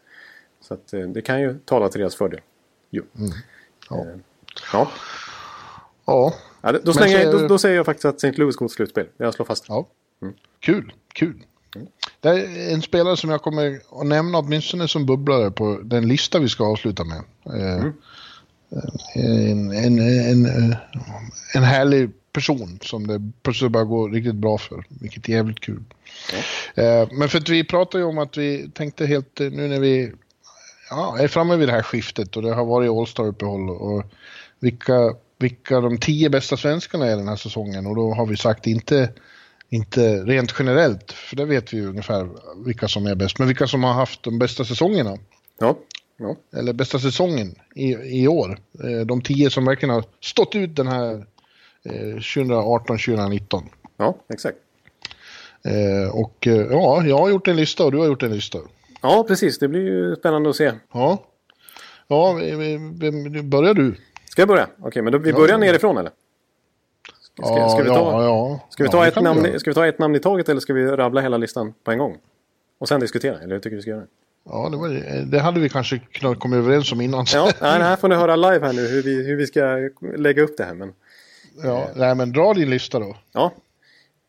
[0.60, 2.40] Så att, eh, det kan ju tala till deras fördel.
[2.90, 3.02] Jo.
[3.90, 3.96] Ja.
[4.00, 4.06] Eh,
[4.72, 4.90] Ja.
[6.06, 8.32] Ja, Ja, då, slänger, jag- då, då säger jag faktiskt att St.
[8.40, 9.06] Louis går till slutspel.
[9.16, 9.64] Jag slår fast.
[9.68, 9.86] ja.
[10.60, 11.44] Kul, kul.
[12.20, 16.38] Det är en spelare som jag kommer att nämna åtminstone som bubblare på den lista
[16.38, 17.22] vi ska avsluta med.
[17.46, 17.84] Eh,
[19.14, 20.76] En, en, en, eh,
[21.54, 25.82] en härlig person som det plötsligt börjar gå riktigt bra för, vilket är jävligt kul.
[26.74, 29.80] Eh, Men för att vi pratar ju om att vi tänkte helt eh, nu när
[29.80, 30.12] vi
[30.90, 34.04] ja, är framme vid det här skiftet och det har varit All-Star-uppehåll och
[34.60, 38.66] vilka, vilka de tio bästa svenskarna är den här säsongen och då har vi sagt
[38.66, 39.10] inte,
[39.68, 42.28] inte rent generellt, för det vet vi ju ungefär
[42.66, 45.18] vilka som är bäst, men vilka som har haft de bästa säsongerna,
[45.58, 45.78] Ja.
[46.16, 46.36] ja.
[46.58, 48.58] eller bästa säsongen i, i år.
[48.84, 51.26] Eh, De tio som verkligen har stått ut den här
[51.84, 53.62] eh, 2018-2019.
[53.96, 54.58] Ja, exakt.
[55.64, 58.58] Eh, Och eh, ja, jag har gjort en lista och du har gjort en lista.
[59.02, 59.58] Ja, precis.
[59.58, 60.72] Det blir ju spännande att se.
[60.92, 61.24] Ja,
[62.08, 62.34] ja
[63.42, 63.94] börjar du.
[64.32, 64.68] Ska jag börja?
[64.78, 65.36] Okej, men då, vi Ja.
[65.36, 66.10] börjar nerifrån eller?
[67.20, 69.58] Ska, ska, ska, vi, ta, ja, ska, vi, ta ett namn, göra.
[69.58, 71.98] ska vi ta ett namn i taget eller ska vi rabbla hela listan på en
[71.98, 72.18] gång?
[72.78, 74.06] Och sen diskutera, eller hur tycker du vi ska göra?
[74.44, 74.88] Ja, det, var,
[75.30, 77.26] det hade vi kanske kunnat komma överens om innan.
[77.34, 80.42] Ja, nej, här får ni höra live här nu hur vi, hur vi ska lägga
[80.42, 80.74] upp det här.
[80.74, 80.92] Men,
[81.62, 83.16] ja, nej, men dra din lista då.
[83.32, 83.52] ja.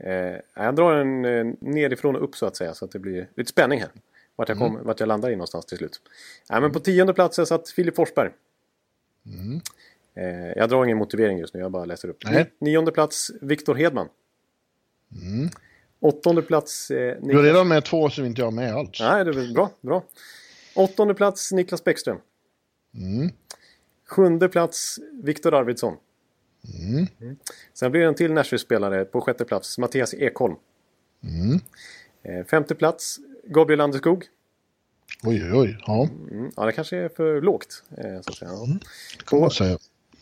[0.04, 3.28] Eh, jag drar den eh, nerifrån och upp så att säga så att det blir
[3.36, 3.90] lite spänning här.
[4.36, 6.02] Vart jag, kom, vart jag landar i någonstans till slut.
[6.50, 8.30] Nej, men på tionde plats har jag satt Filip Forsberg.
[10.16, 12.18] Eh, jag drar ingen motivering just nu, jag bara läser upp.
[12.26, 12.52] Nej.
[12.60, 14.08] Nionde plats Viktor Hedman.
[16.00, 17.44] Åttonde plats eh, Du har Niklas...
[17.44, 19.00] redan med två som inte jag med alls.
[19.00, 20.04] Nej, det är bra, bra.
[20.76, 22.18] Åttonde plats Niklas Bäckström.
[22.96, 23.30] Mm.
[24.08, 25.98] Sjunde plats Viktor Arvidsson.
[26.84, 27.08] Mm.
[27.74, 30.56] Sen blir det en till Nashville-spelare på sjätte plats, Mattias Ekholm.
[31.24, 31.60] Mm.
[32.24, 34.26] Eh, femte plats Gabriel Anderskog.
[35.24, 35.78] Oj, oj, oj.
[35.88, 36.52] Ja, Mm.
[36.56, 37.84] Ja, det kanske är för lågt.
[37.98, 38.52] Eh, så att säga.
[39.30, 39.50] På.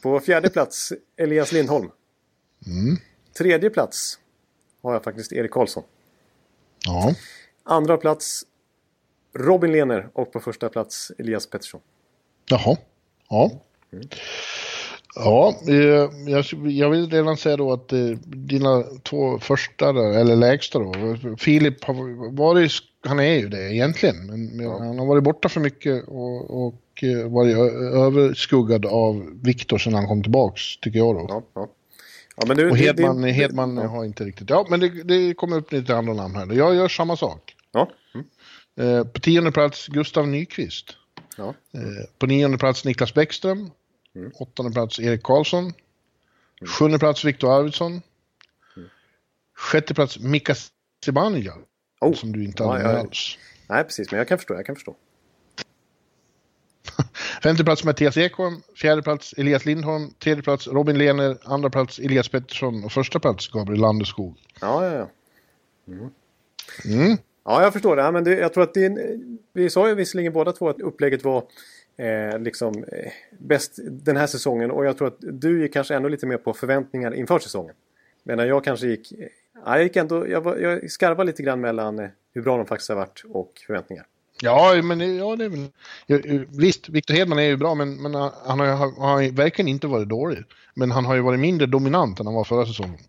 [0.02, 1.92] På fjärde plats Elias Lindholm.
[2.66, 2.98] Mm.
[3.38, 4.20] Tredje plats
[4.82, 5.84] har jag faktiskt Erik Karlsson.
[6.86, 7.16] Ja.
[7.64, 8.44] Andra plats
[9.34, 11.82] Robin Lehner och på första plats Elias Pettersson.
[12.50, 12.78] Jaha.
[13.30, 13.52] Ja.
[15.16, 20.36] Ja, eh, jag, jag vill redan säga då att eh, dina två första, där, eller
[20.36, 22.72] lägsta då, Filip har varit,
[23.04, 26.76] han är ju det egentligen, men men han har varit borta för mycket och, och
[27.04, 27.58] eh, varit
[27.94, 31.26] överskuggad av Viktor sedan han kom tillbaks, tycker jag då.
[31.30, 31.70] Ja, ja.
[32.36, 33.88] Ja, men du, Och det- Hedman, det- Hedman ja.
[33.88, 36.54] har inte riktigt, ja men det, det kommer upp lite andra namn här.
[36.54, 37.56] Jag gör samma sak.
[37.72, 37.90] Ja.
[38.14, 38.26] Mm.
[38.98, 40.86] Eh, på tionde plats Gustav Nyqvist.
[41.38, 41.48] Ja.
[41.74, 41.82] Eh,
[42.20, 43.72] På nionde plats Niklas Bäckström.
[44.16, 44.32] Mm.
[44.36, 45.74] Åttonde plats Erik Karlsson.
[46.68, 47.92] Sjunde plats Viktor Arvidsson.
[48.78, 48.90] Mm.
[49.58, 50.56] Sjätte plats Mika
[51.06, 51.58] Zibanejad.
[52.02, 52.14] Oh.
[52.14, 53.00] Som du inte hade ja.
[53.00, 53.38] alls.
[53.68, 54.12] Nej, precis.
[54.12, 54.54] Men jag kan förstå.
[54.54, 54.96] Jag kan förstå.
[57.44, 62.30] Femte plats Mattias Ekholm, fjärde plats Elias Lindholm, tredje plats Robin Lehner, andra plats Elias
[62.30, 64.38] Pettersson och första plats Gabriel Landeskog.
[64.62, 65.10] Ja, ja, ja.
[65.88, 66.10] Mm.
[66.86, 67.18] Mm.
[67.44, 68.02] Ja, jag förstår det.
[68.02, 68.98] Ja, men det, jag tror att det,
[69.54, 71.44] vi sa ju visserligen båda två att upplägget var
[71.98, 76.10] eh, liksom eh, bäst den här säsongen och jag tror att du gick kanske ännu
[76.10, 77.76] lite mer på förväntningar inför säsongen.
[78.24, 79.14] Medan jag kanske gick...
[79.66, 82.90] Ja, jag, gick ändå, jag, jag skarvade lite grann mellan eh, hur bra de faktiskt
[82.90, 84.06] har varit och förväntningar.
[84.42, 86.46] Ja, men ja, det är väl...
[86.50, 90.10] Visst, Victor Hedman är ju bra, men, men han, har, han har verkligen inte varit
[90.10, 90.38] dålig.
[90.74, 93.00] Men han har ju varit mindre dominant än han var förra säsongen.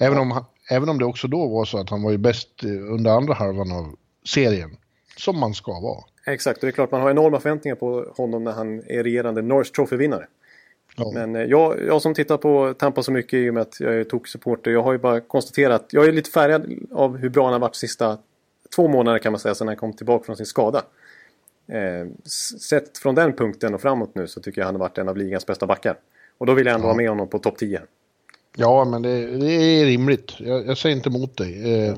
[0.00, 0.20] Även, ja.
[0.20, 3.34] om, även om det också då var så att han var ju bäst under andra
[3.34, 3.96] halvan av
[4.26, 4.76] serien.
[5.16, 6.04] Som man ska vara.
[6.26, 9.42] Exakt, och det är klart man har enorma förväntningar på honom när han är regerande
[9.42, 10.26] Norris Trophy-vinnare.
[10.96, 11.10] Ja.
[11.14, 13.94] Men eh, jag, jag som tittar på Tampa så mycket i och med att jag
[13.94, 17.52] är tok-supporter, jag har ju bara konstaterat, jag är lite färgad av hur bra han
[17.52, 18.18] har varit sista
[18.74, 20.82] två månader kan man säga sedan han kom tillbaka från sin skada.
[21.66, 22.28] Eh,
[22.60, 25.16] sett från den punkten och framåt nu så tycker jag han har varit en av
[25.16, 25.96] ligans bästa backar.
[26.38, 26.90] Och då vill jag ändå ja.
[26.90, 27.80] ha med honom på topp 10.
[28.56, 30.40] Ja, men det, det är rimligt.
[30.40, 31.74] Jag, jag, säger inte emot dig.
[31.74, 31.94] Eh,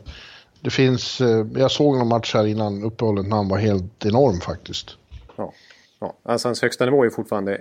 [0.60, 4.40] det finns, eh, jag såg någon match här innan uppehållet när han var helt enorm
[4.40, 4.96] faktiskt.
[5.36, 5.52] Ja,
[6.00, 6.14] ja.
[6.22, 7.60] alltså hans högsta nivå är fortfarande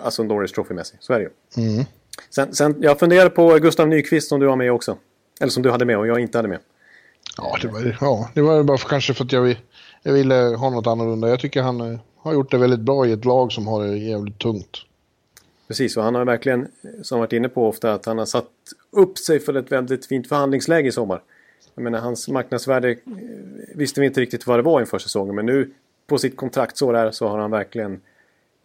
[0.00, 0.96] alltså Norris Trophy-mässig.
[1.00, 1.66] Så är det ju.
[1.68, 1.84] Mm.
[2.30, 4.96] Sen, sen, jag funderar på Gustav Nyqvist som du har med också.
[5.40, 6.58] Eller som du hade med och jag inte hade med.
[7.38, 9.56] Ja, det var, ja, det var bara för, kanske för att jag,
[10.02, 11.28] jag ville ha något annorlunda.
[11.28, 13.96] Jag tycker han eh, har gjort det väldigt bra i ett lag som har det
[13.96, 14.76] jävligt tungt.
[15.68, 16.68] Precis, och han har verkligen,
[17.02, 18.50] som varit inne på ofta, att han har satt
[18.90, 21.22] upp sig för ett väldigt fint förhandlingsläge i sommar.
[21.74, 22.96] Jag menar, hans marknadsvärde eh,
[23.74, 25.70] visste vi inte riktigt vad det var inför säsongen, men nu
[26.06, 28.00] på sitt kontraktsår där så har han verkligen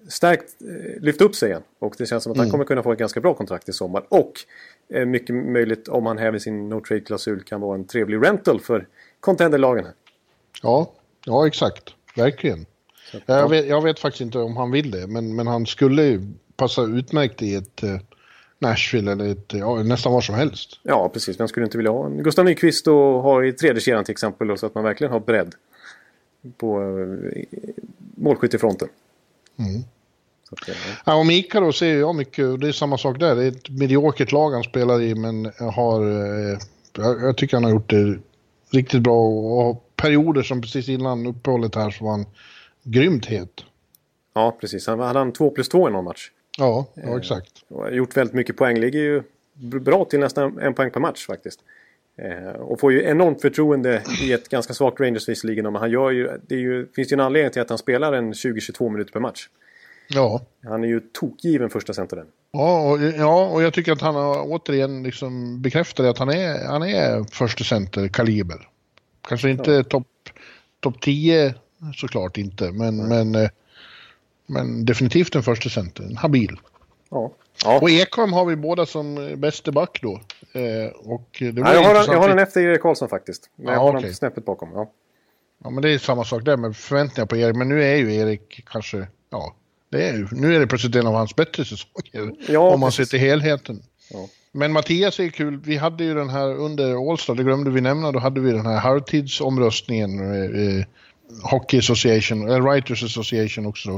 [0.07, 1.61] stärkt, eh, lyft upp sig igen.
[1.79, 2.51] Och det känns som att han mm.
[2.51, 4.05] kommer kunna få ett ganska bra kontrakt i sommar.
[4.09, 4.33] Och
[4.89, 8.87] eh, mycket möjligt om han häver sin no trade-klausul kan vara en trevlig rental för
[9.19, 9.85] contenderlagen.
[10.61, 10.91] Ja,
[11.25, 11.83] ja exakt.
[12.15, 12.65] Verkligen.
[13.11, 13.39] Så, ja.
[13.39, 16.21] jag, vet, jag, vet, faktiskt inte om han vill det, men, men han skulle ju
[16.55, 17.97] passa utmärkt i ett eh,
[18.59, 20.79] Nashville eller ett, ja, nästan var som helst.
[20.83, 21.39] Ja, precis.
[21.39, 24.47] Vem skulle inte vilja ha en Gustav Nyqvist och ha i tredje kedjan till exempel
[24.47, 25.55] då, så att man verkligen har bredd
[26.57, 27.43] på eh,
[28.15, 28.87] målskyttefronten.
[29.59, 29.83] Mm.
[31.05, 33.35] Ja, och Mika då ser jag mycket, det är samma sak där.
[33.35, 36.01] Det är ett mediokert lag han spelar i men har,
[36.51, 36.57] eh,
[36.97, 38.19] jag, tycker han har gjort det
[38.71, 42.25] riktigt bra och perioder som precis innan uppehållet här så var han
[42.83, 43.63] grymt het.
[44.33, 44.87] Ja, precis.
[44.87, 46.31] Han hade han 2 plus 2 i någon match.
[46.57, 47.51] Ja, ja eh, exakt.
[47.69, 48.79] och gjort väldigt mycket poäng.
[48.79, 49.23] Ligger ju
[49.79, 51.59] bra till nästan en poäng per match faktiskt.
[52.17, 55.63] Eh, och får ju enormt förtroende i ett ganska svagt Rangers visserligen.
[55.63, 58.33] Men han gör ju, det ju, finns ju en anledning till att han spelar en
[58.33, 59.49] 20-22 minuter per match.
[60.07, 60.41] Ja.
[60.63, 62.25] Han är ju tokgiven första centern.
[62.51, 66.67] Ja och, ja, och jag tycker att han har återigen liksom bekräftat att han är,
[66.67, 68.69] han är första center kaliber.
[69.27, 69.83] Kanske inte ja.
[69.83, 70.07] topp
[70.79, 71.53] top 10
[71.95, 73.49] såklart inte, men, men, eh,
[74.45, 76.15] men definitivt en första center.
[76.15, 76.59] Habil.
[77.09, 77.31] Ja.
[77.63, 77.79] Ja.
[77.81, 80.21] Och Ekholm har vi båda som bäste back då.
[80.53, 83.49] Eh, och det ja, jag, har, jag har den efter Erik Karlsson faktiskt.
[83.55, 84.13] Men ja, jag har okay.
[84.13, 84.69] snäppet bakom.
[84.73, 84.91] Ja.
[85.63, 87.55] ja, men det är samma sak där med förväntningar på Erik.
[87.55, 89.55] Men nu är ju Erik kanske, ja,
[89.89, 92.35] det är, nu är det plötsligt en av hans bättre säsonger.
[92.47, 93.83] Ja, om man ser till helheten.
[94.09, 94.27] Ja.
[94.51, 95.59] Men Mattias är kul.
[95.65, 98.65] Vi hade ju den här under Allstar, det glömde vi nämna, då hade vi den
[98.65, 100.19] här halvtidsomröstningen.
[100.19, 100.85] Eh,
[101.43, 103.89] Hockey Association, eller Writers Association också.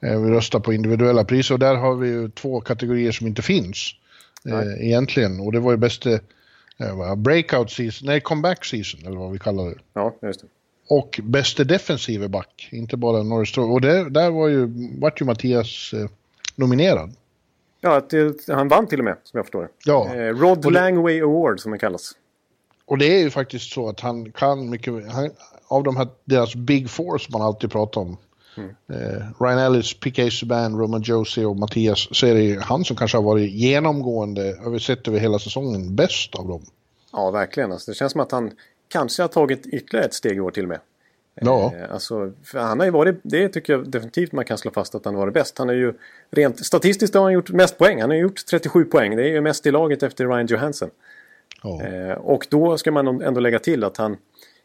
[0.00, 3.42] Eh, vi röstar på individuella priser och där har vi ju två kategorier som inte
[3.42, 3.94] finns.
[4.48, 5.40] Eh, egentligen.
[5.40, 6.10] Och det var ju bästa
[6.78, 9.76] eh, breakout season, nej comeback season eller vad vi kallar det.
[9.94, 10.46] Ja, just det
[10.90, 14.68] och bäste defensive back, inte bara Norris Och det, där var ju,
[15.00, 16.08] vart ju Mattias eh,
[16.56, 17.12] nominerad.
[17.80, 20.14] Ja, till, han vann till och med, som jag förstår Ja.
[20.14, 22.12] Eh, Rod det, Langway Award, som det kallas.
[22.84, 25.30] Och det är ju faktiskt så att han kan mycket, han,
[25.70, 28.16] av de här, deras Big Four som man alltid pratar om.
[28.56, 28.70] Mm.
[28.88, 30.30] Eh, Ryan Ellis, P.K.
[30.30, 34.70] Subban, Roman Josie och Mattias, så är det han som kanske har varit genomgående, har
[34.70, 36.62] vi sett över hela säsongen, bäst av dem.
[37.12, 37.72] Ja, verkligen.
[37.72, 38.50] Alltså, det känns som att han
[38.88, 40.80] kanske har tagit ytterligare ett steg i år till och med.
[41.34, 41.72] Ja.
[41.74, 45.04] Eh, alltså, han har ju varit, det tycker jag definitivt man kan slå fast att
[45.04, 45.58] han har varit bäst.
[45.58, 45.94] Han är ju
[46.30, 48.00] rent statistiskt har han gjort mest poäng.
[48.00, 49.16] Han har gjort 37 poäng.
[49.16, 50.90] Det är ju mest i laget efter Ryan Johansson.
[51.62, 51.82] Ja.
[51.82, 54.16] Eh, och då ska man ändå lägga till att han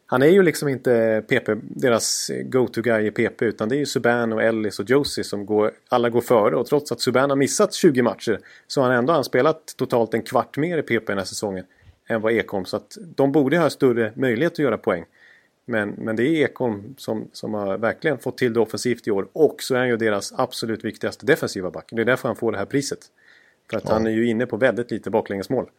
[0.08, 4.34] han är ju liksom inte PP, deras go-to-guy i PP utan det är ju Subban
[4.34, 7.74] och Ellis och Josie som går, alla går före och trots att Subban har missat
[7.74, 11.26] 20 matcher så har han ändå spelat totalt en kvart mer i PP den här
[11.26, 11.66] säsongen
[12.08, 12.66] än vad Ekholm.
[12.66, 15.06] Så att de borde ha större möjlighet att göra poäng.
[15.66, 19.28] Men, men det är Ekholm som, som har verkligen fått till det offensivt i år.
[19.34, 21.90] Och så är han ju deras absolut viktigaste defensiva back.
[21.92, 23.00] Det är därför han får det här priset.
[23.70, 23.94] För att ja.
[23.94, 25.70] han är ju inne på väldigt lite baklängesmål.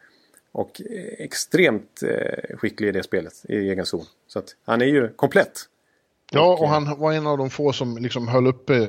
[0.51, 0.81] Och
[1.17, 4.05] extremt eh, skicklig i det spelet i egen zon.
[4.27, 5.59] Så att han är ju komplett.
[6.31, 8.87] Ja, och, och han var en av de få som liksom höll uppe eh,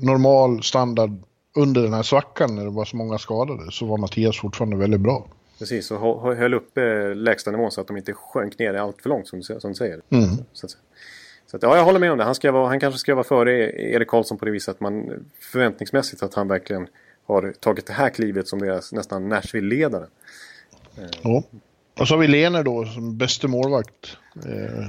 [0.00, 1.10] normal standard
[1.56, 5.00] under den här svackan när det var så många skadade så var Mattias fortfarande väldigt
[5.00, 5.28] bra.
[5.58, 9.42] Precis, och höll uppe lägstanivån så att de inte sjönk ner allt för långt som,
[9.42, 10.00] som du säger.
[10.10, 10.28] Mm.
[10.52, 10.76] Så, att,
[11.46, 12.24] så att, ja, jag håller med om det.
[12.24, 13.52] Han, ska vara, han kanske ska vara före
[13.92, 16.88] Erik Karlsson på det viset att man förväntningsmässigt att han verkligen
[17.32, 20.06] har tagit det här klivet som deras nästan Nashville-ledare.
[21.22, 21.42] Ja.
[21.98, 24.16] Och så har vi Lener då som bäste målvakt.
[24.46, 24.88] Eh,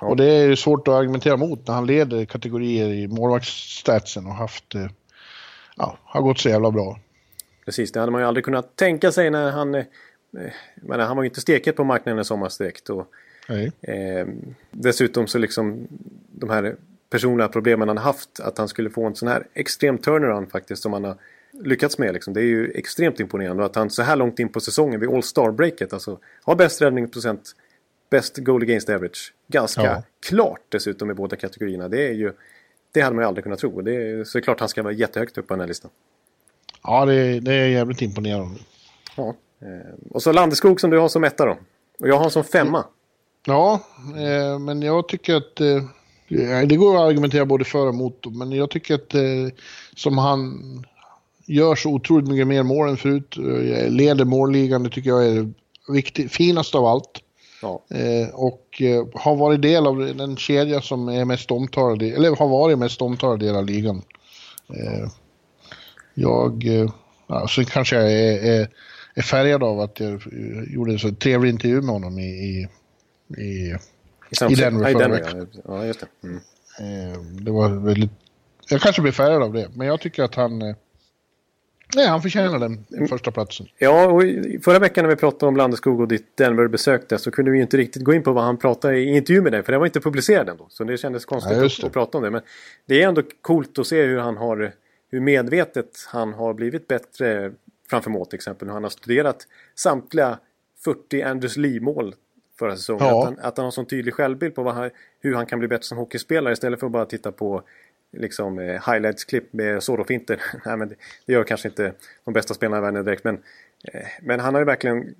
[0.00, 0.06] ja.
[0.06, 4.34] Och det är ju svårt att argumentera mot när han leder kategorier i målvaktsstatsen och
[4.34, 4.86] haft, eh,
[5.76, 6.98] ja, har gått så jävla bra.
[7.64, 9.74] Precis, det hade man ju aldrig kunnat tänka sig när han...
[9.74, 9.84] Eh,
[10.74, 12.90] men han var ju inte steket på marknaden i somras direkt.
[12.90, 13.06] Och,
[13.88, 14.26] eh,
[14.70, 15.88] dessutom så liksom
[16.32, 16.76] de här
[17.10, 18.40] personliga problemen han haft.
[18.40, 21.16] Att han skulle få en sån här extrem turnaround faktiskt som han har
[21.52, 22.14] lyckats med.
[22.14, 22.34] Liksom.
[22.34, 23.64] Det är ju extremt imponerande.
[23.64, 27.52] Att han så här långt in på säsongen vid All Star-breaket alltså har bäst räddningsprocent,
[28.10, 29.32] bäst goal against average.
[29.48, 30.02] Ganska ja.
[30.26, 31.88] klart dessutom i båda kategorierna.
[31.88, 32.32] Det är ju...
[32.92, 33.80] Det hade man ju aldrig kunnat tro.
[33.80, 35.90] Det är, så det är klart han ska vara jättehögt upp på den här listan.
[36.82, 38.60] Ja, det, det är jävligt imponerande.
[39.16, 39.34] Ja.
[39.60, 41.58] Eh, och så Landeskog som du har som etta då.
[41.98, 42.84] Och jag har som femma.
[43.46, 43.80] Ja,
[44.16, 45.60] eh, men jag tycker att...
[45.60, 45.82] Eh,
[46.66, 48.26] det går att argumentera både för och emot.
[48.26, 49.14] Men jag tycker att
[49.96, 50.58] som han
[51.54, 53.36] gör så otroligt mycket mer mål än förut.
[53.88, 55.52] Leder målligan, det tycker jag är
[55.88, 57.20] viktigt, finast av allt.
[57.62, 57.82] Ja.
[58.32, 58.82] och
[59.14, 63.40] har varit del av den kedja som är mest omtalad, eller har varit mest omtalad
[63.40, 64.02] del av ligan.
[66.14, 66.64] Jag,
[67.26, 68.68] ja, så kanske jag är, är,
[69.14, 70.22] är, färgad av att jag
[70.66, 72.68] gjorde en så trevlig intervju med honom i, i,
[73.42, 73.76] i,
[74.50, 75.48] I, Denver förra veckan.
[75.64, 76.28] Ja, just det.
[76.28, 77.44] Mm.
[77.44, 78.10] Det var väldigt,
[78.68, 80.74] jag kanske blir färgad av det, men jag tycker att han
[81.96, 83.08] Nej, han förtjänar den mm.
[83.08, 83.66] första platsen.
[83.78, 84.22] Ja, och
[84.64, 88.02] förra veckan när vi pratade om Landeskog och ditt Denver-besök så kunde vi inte riktigt
[88.04, 89.62] gå in på vad han pratade i intervju med dig.
[89.62, 90.66] För det var inte publicerad ändå.
[90.68, 92.30] Så det kändes konstigt ja, att, att, prata om det.
[92.30, 92.42] Men
[92.86, 94.72] det är ändå coolt att se hur han har
[95.10, 97.52] hur medvetet han har blivit bättre
[97.90, 98.68] framför mål till exempel.
[98.68, 100.38] Hur han har studerat samtliga
[100.84, 102.14] 40 Anders Lee-mål
[102.58, 103.06] förra säsongen.
[103.06, 103.18] Ja.
[103.18, 105.84] Att, han, att han har sån tydlig självbild på han, hur han kan bli bättre
[105.84, 107.62] som hockeyspelare istället för att bara titta på
[108.12, 110.42] liksom, eh, highlights-klipp med Sorofinter.
[110.64, 110.88] Nej, men
[111.26, 111.92] det, gör kanske inte
[112.24, 113.24] de bästa spelarna i världen direkt.
[113.24, 113.34] Men,
[113.84, 115.14] eh, men han har ju verkligen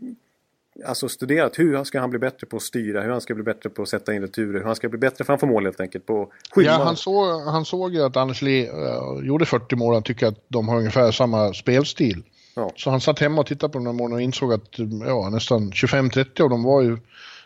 [0.85, 3.71] alltså studerat hur ska han bli bättre på att styra, hur han ska bli bättre
[3.71, 6.07] på att sätta in returer, hur han ska bli bättre framför mål helt enkelt.
[6.07, 10.03] På ja, han, såg, han såg ju att Anders Lee uh, gjorde 40 mål, han
[10.03, 12.23] tycker att de har ungefär samma spelstil.
[12.55, 12.73] Ja.
[12.77, 15.71] Så han satt hemma och tittade på de här målen och insåg att ja, nästan
[15.71, 16.99] 25-30 av dem var ju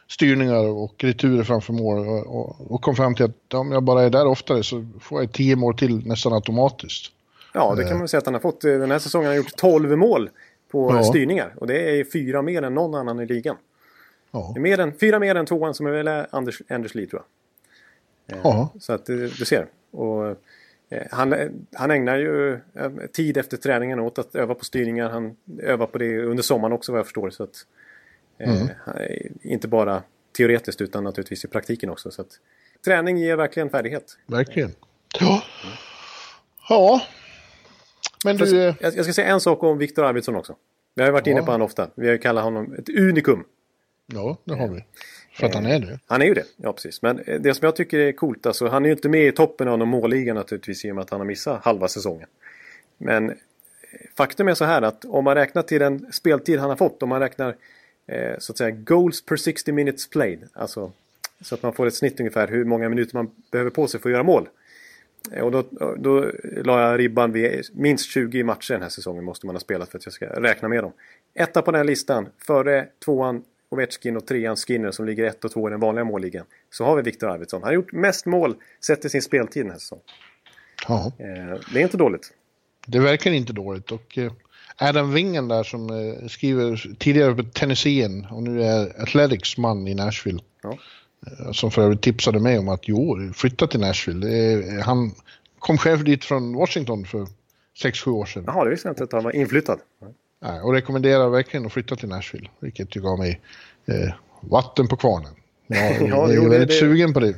[0.09, 4.02] styrningar och returer framför mål och, och, och, kom fram till att om jag bara
[4.02, 7.12] är där oftare så får jag 10 mål till nästan automatiskt.
[7.55, 8.61] Ja, det kan man uh, säga att han har fått.
[8.61, 10.30] Den här säsongen har han gjort 12 mål
[10.70, 11.05] på ja.
[11.05, 11.55] styrningar.
[11.57, 13.57] Och det är fyra mer än någon annan i ligan.
[14.30, 14.55] Ja.
[14.57, 18.36] Mer än, fyra mer än tvåan som är väl Anders, Anders Lee tror jag.
[18.36, 18.72] Eh, ja.
[18.80, 19.66] Så att du, ser.
[19.90, 20.26] Och,
[20.88, 21.34] eh, han,
[21.74, 25.11] han ägnar ju eh, tid efter träningen åt att öva på styrningar.
[25.11, 27.30] Han övar på det under sommaren också vad jag förstår.
[27.30, 27.66] Så att,
[28.39, 28.68] mm.
[29.43, 30.03] inte bara
[30.37, 32.11] teoretiskt utan naturligtvis i praktiken också.
[32.11, 32.28] Så att,
[32.85, 34.16] träning ger verkligen färdighet.
[34.26, 34.74] Verkligen.
[35.20, 35.43] Ja.
[36.68, 37.01] Ja,
[38.24, 38.57] men du...
[38.57, 40.57] Jag, jag ska säga en sak om Viktor Arvidsson också.
[40.95, 41.32] Vi har ju varit ja.
[41.32, 41.91] inne på honom ofta.
[41.95, 43.45] Vi har ju kallat honom ett unikum.
[44.07, 44.85] Ja, det har vi.
[45.32, 45.99] För att han är det.
[46.07, 47.03] Han är ju det, ja precis.
[47.03, 49.32] Men eh, det som jag tycker är coolt, alltså han är ju inte med i
[49.32, 52.28] toppen av någon målliga naturligtvis i och med att han har missat halva säsongen.
[52.99, 53.37] Men eh,
[54.16, 57.09] faktum är så här att om man räknar till den speltid han har fått, om
[57.09, 57.57] man räknar
[58.07, 60.92] eh, så att säga goals per 60 minutes played, alltså
[61.40, 64.09] så att man får ett snitt ungefär hur många minuter man behöver på sig för
[64.09, 64.48] att göra mål.
[65.42, 65.64] Och då,
[65.96, 66.30] då
[66.64, 69.98] la jag ribban vid minst 20 matcher den här säsongen måste man ha spelat för
[69.98, 70.92] att jag ska räkna med dem.
[71.34, 75.52] Etta på den här listan, före tvåan Ovechkin och trean Skinner som ligger ett och
[75.52, 76.46] två i den vanliga målligan.
[76.70, 77.62] Så har vi Viktor Arvidsson.
[77.62, 80.05] Han har gjort mest mål sett till sin speltid den här säsongen.
[80.88, 81.12] Ja.
[81.18, 82.32] Eh, det är inte dåligt.
[82.86, 84.32] Det verkar inte dåligt och eh,
[84.76, 89.94] Adam Wingen där som eh, skriver tidigare på Tennessee och nu är Athletics man i
[89.94, 90.40] Nashville.
[90.62, 90.78] Ja.
[91.26, 94.82] Eh, som för övrigt tipsade mig om att jo, flytta till Nashville.
[94.84, 95.10] Han
[95.58, 97.26] kom själv dit från Washington för
[97.82, 98.44] 6-7 år sedan.
[98.46, 99.78] Jaha, det visste jag inte att han var inflyttad.
[100.42, 103.40] Nej, och rekommenderar verkligen att flytta till Nashville, vilket ju gav mig
[103.86, 105.32] eh, vatten på kvarnen.
[105.66, 106.74] Jag, ja, jag är väldigt det...
[106.74, 107.34] sugen på det.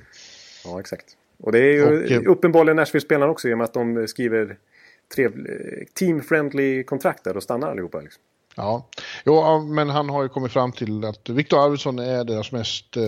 [0.64, 1.04] Ja, exakt.
[1.38, 4.56] Och det är ju och, eh, uppenbarligen Nashville-spelarna också i och med att de skriver
[5.94, 8.00] team-friendly kontrakt där och stannar allihopa.
[8.00, 8.22] Liksom.
[8.56, 8.88] Ja,
[9.24, 13.02] jo, men han har ju kommit fram till att Victor Arvidsson är deras mest eh,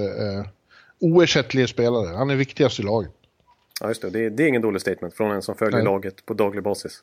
[1.01, 2.17] oersättliga spelare.
[2.17, 3.11] Han är viktigast i laget.
[3.81, 4.11] Ja, just det.
[4.11, 5.85] Det är, det är ingen dålig statement från en som följer Nej.
[5.85, 7.03] laget på daglig basis.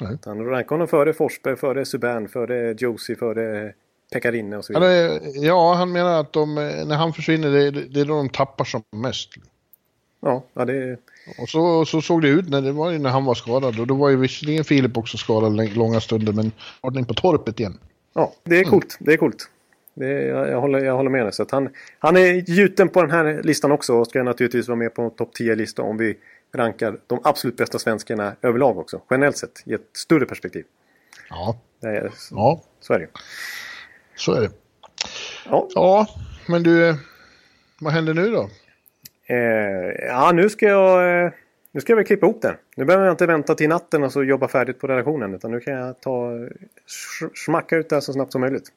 [0.00, 0.18] Nej.
[0.24, 3.72] Han rankar honom före Forsberg, före Subban, före Josie, före
[4.12, 5.20] Pekarinne och så vidare.
[5.34, 8.64] Ja, han menar att de, när han försvinner, det är, det är då de tappar
[8.64, 9.28] som mest.
[10.20, 10.96] Ja, det...
[11.38, 13.80] Och så, så såg det ut när, det var ju när han var skadad.
[13.80, 17.78] Och då var ju visserligen Filip också skadad långa stunder, men ordning på torpet igen.
[18.12, 18.96] Ja, det är coolt.
[19.00, 19.48] Det är coolt.
[19.94, 21.32] Det jag, jag, håller, jag håller med dig.
[21.32, 21.68] Så han,
[21.98, 25.30] han är gjuten på den här listan också och ska naturligtvis vara med på topp
[25.38, 26.16] 10-lista om vi
[26.54, 29.00] rankar de absolut bästa svenskarna överlag också.
[29.10, 30.64] Generellt sett, i ett större perspektiv.
[31.30, 31.56] Ja.
[31.82, 32.62] Är, ja.
[32.80, 33.08] Så är det
[34.16, 34.50] Så är det.
[35.44, 35.68] Ja.
[35.74, 36.06] ja,
[36.46, 36.96] men du,
[37.80, 38.50] vad händer nu då?
[39.30, 41.24] Eh, ja, nu ska jag...
[41.24, 41.32] Eh,
[41.72, 42.54] nu ska jag väl klippa ihop den.
[42.76, 45.34] Nu behöver jag inte vänta till natten och så jobba färdigt på redaktionen.
[45.34, 46.30] Utan nu kan jag ta...
[47.44, 48.72] Smacka ut det här så snabbt som möjligt.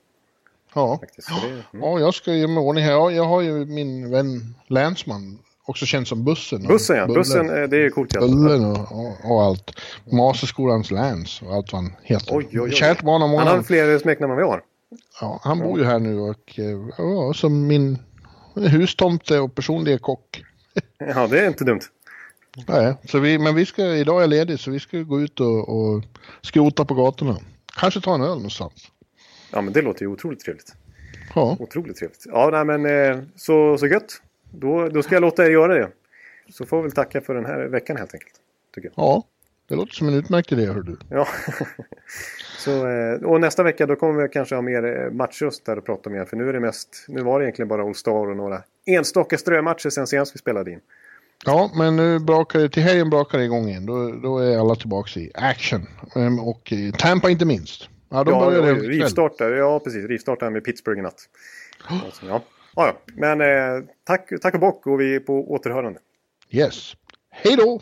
[0.76, 1.62] Ja, det, mm.
[1.72, 3.12] ja jag ska ge mig ordning här.
[3.12, 5.40] Jag har ju min vän Länsman.
[5.66, 6.68] Också känd som Bussen.
[6.68, 7.20] Bussen ja, Bullen.
[7.20, 8.20] Bussen eh, det är coolt.
[8.20, 9.72] Bullen och, och, och, allt.
[10.12, 12.38] Maserskolans Lans och allt vad han heter.
[12.38, 12.72] Oj, oj, oj.
[12.72, 14.62] Kärt barn Han har fler smeknamn än vi har.
[15.22, 18.00] Ja, han bor ju här nu och eh, ja, som min
[18.56, 20.44] hustomte och personliga kock.
[20.98, 21.82] Ja, det är inte dumt.
[22.68, 25.40] Nej, så vi, men vi ska, idag är jag ledig så vi ska gå ut
[25.40, 26.04] och, och
[26.42, 27.38] skrota på gatorna.
[27.80, 28.92] Kanske ta en öl någonstans.
[29.52, 30.76] Ja, men det låter ju otroligt trevligt.
[31.36, 31.58] Ja.
[31.60, 32.26] Otroligt trevligt.
[32.26, 34.22] Ja, nej, men eh, så, så gött.
[34.52, 35.90] Då, då ska jag låta er göra det.
[36.50, 38.34] Så får vi väl tacka för den här veckan helt enkelt.
[38.76, 39.04] Tycker jag.
[39.04, 39.24] Ja,
[39.68, 40.98] det låter som en utmärkt idé, hör du.
[41.10, 41.28] Ja.
[42.58, 46.10] så, eh, och nästa vecka då kommer vi kanske ha mer matcher där att prata
[46.10, 46.28] om igen.
[46.28, 49.38] För nu är det mest, nu var det egentligen bara All Star och några enstaka
[49.38, 50.80] strömatcher sen senast vi spelade in.
[51.46, 53.86] Ja, men nu brakar det, till helgen brakar det igång igen.
[53.86, 55.88] Då, då är alla tillbaka i action.
[56.16, 57.90] Ehm, och Tampa inte minst.
[58.10, 59.52] Ja, de ja, börjar ja, rivstartar.
[59.52, 60.06] Ja, precis.
[60.06, 61.30] Rivstartar med Pittsburgh i natt.
[61.90, 62.04] Oh.
[62.28, 62.42] Ja.
[62.76, 63.14] Ja, ja.
[63.16, 66.00] Men eh, tack, tack och bock och vi är på återhörande.
[66.50, 66.94] Yes.
[67.30, 67.82] Hej då!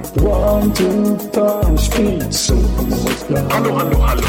[0.00, 2.54] One, two, speed, so
[3.50, 4.22] Hallå, hallå, hallå.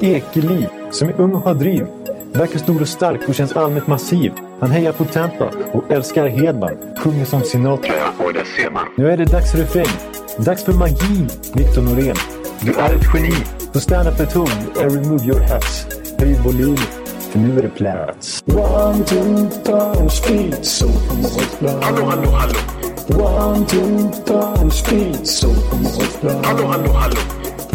[0.00, 1.86] Ekeliv, som är ung och har driv.
[2.32, 4.32] Verkar stor och stark och känns allmänt massiv.
[4.60, 6.76] Han hejar på Tampa och älskar Hedman.
[6.98, 7.92] Sjunger som Sinatra.
[7.98, 8.84] Ja, och det ser man.
[8.96, 9.98] Nu är det dags för refräng.
[10.38, 12.16] Dags för magi, Victor Norén.
[12.60, 13.34] Du är ett geni.
[13.72, 15.86] Så stand up at home and remove your hats.
[16.18, 16.76] Höj volym,
[17.30, 18.44] för nu är det plats.
[18.46, 20.86] One, two, speed, so
[21.60, 22.83] Hallå, hallå, hallå.
[23.08, 25.52] One, two, time, speed, so
[26.42, 27.20] Hallå, hallå, hallå.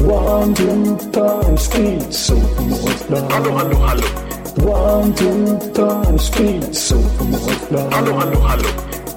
[0.02, 2.36] One, two, time, speed, so
[3.30, 4.04] Hallå, hallå, hallå.
[4.58, 6.96] One, two, time, speed, so
[7.92, 8.68] Hallå, hallå, hallå.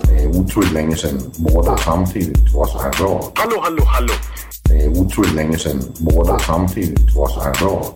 [0.03, 3.33] Det är otroligt länge sedan båda samtidigt var så här bra.
[3.35, 4.13] Hallå, hallå, hallå.
[4.65, 7.95] Det är otroligt länge sedan båda samtidigt var så här bra.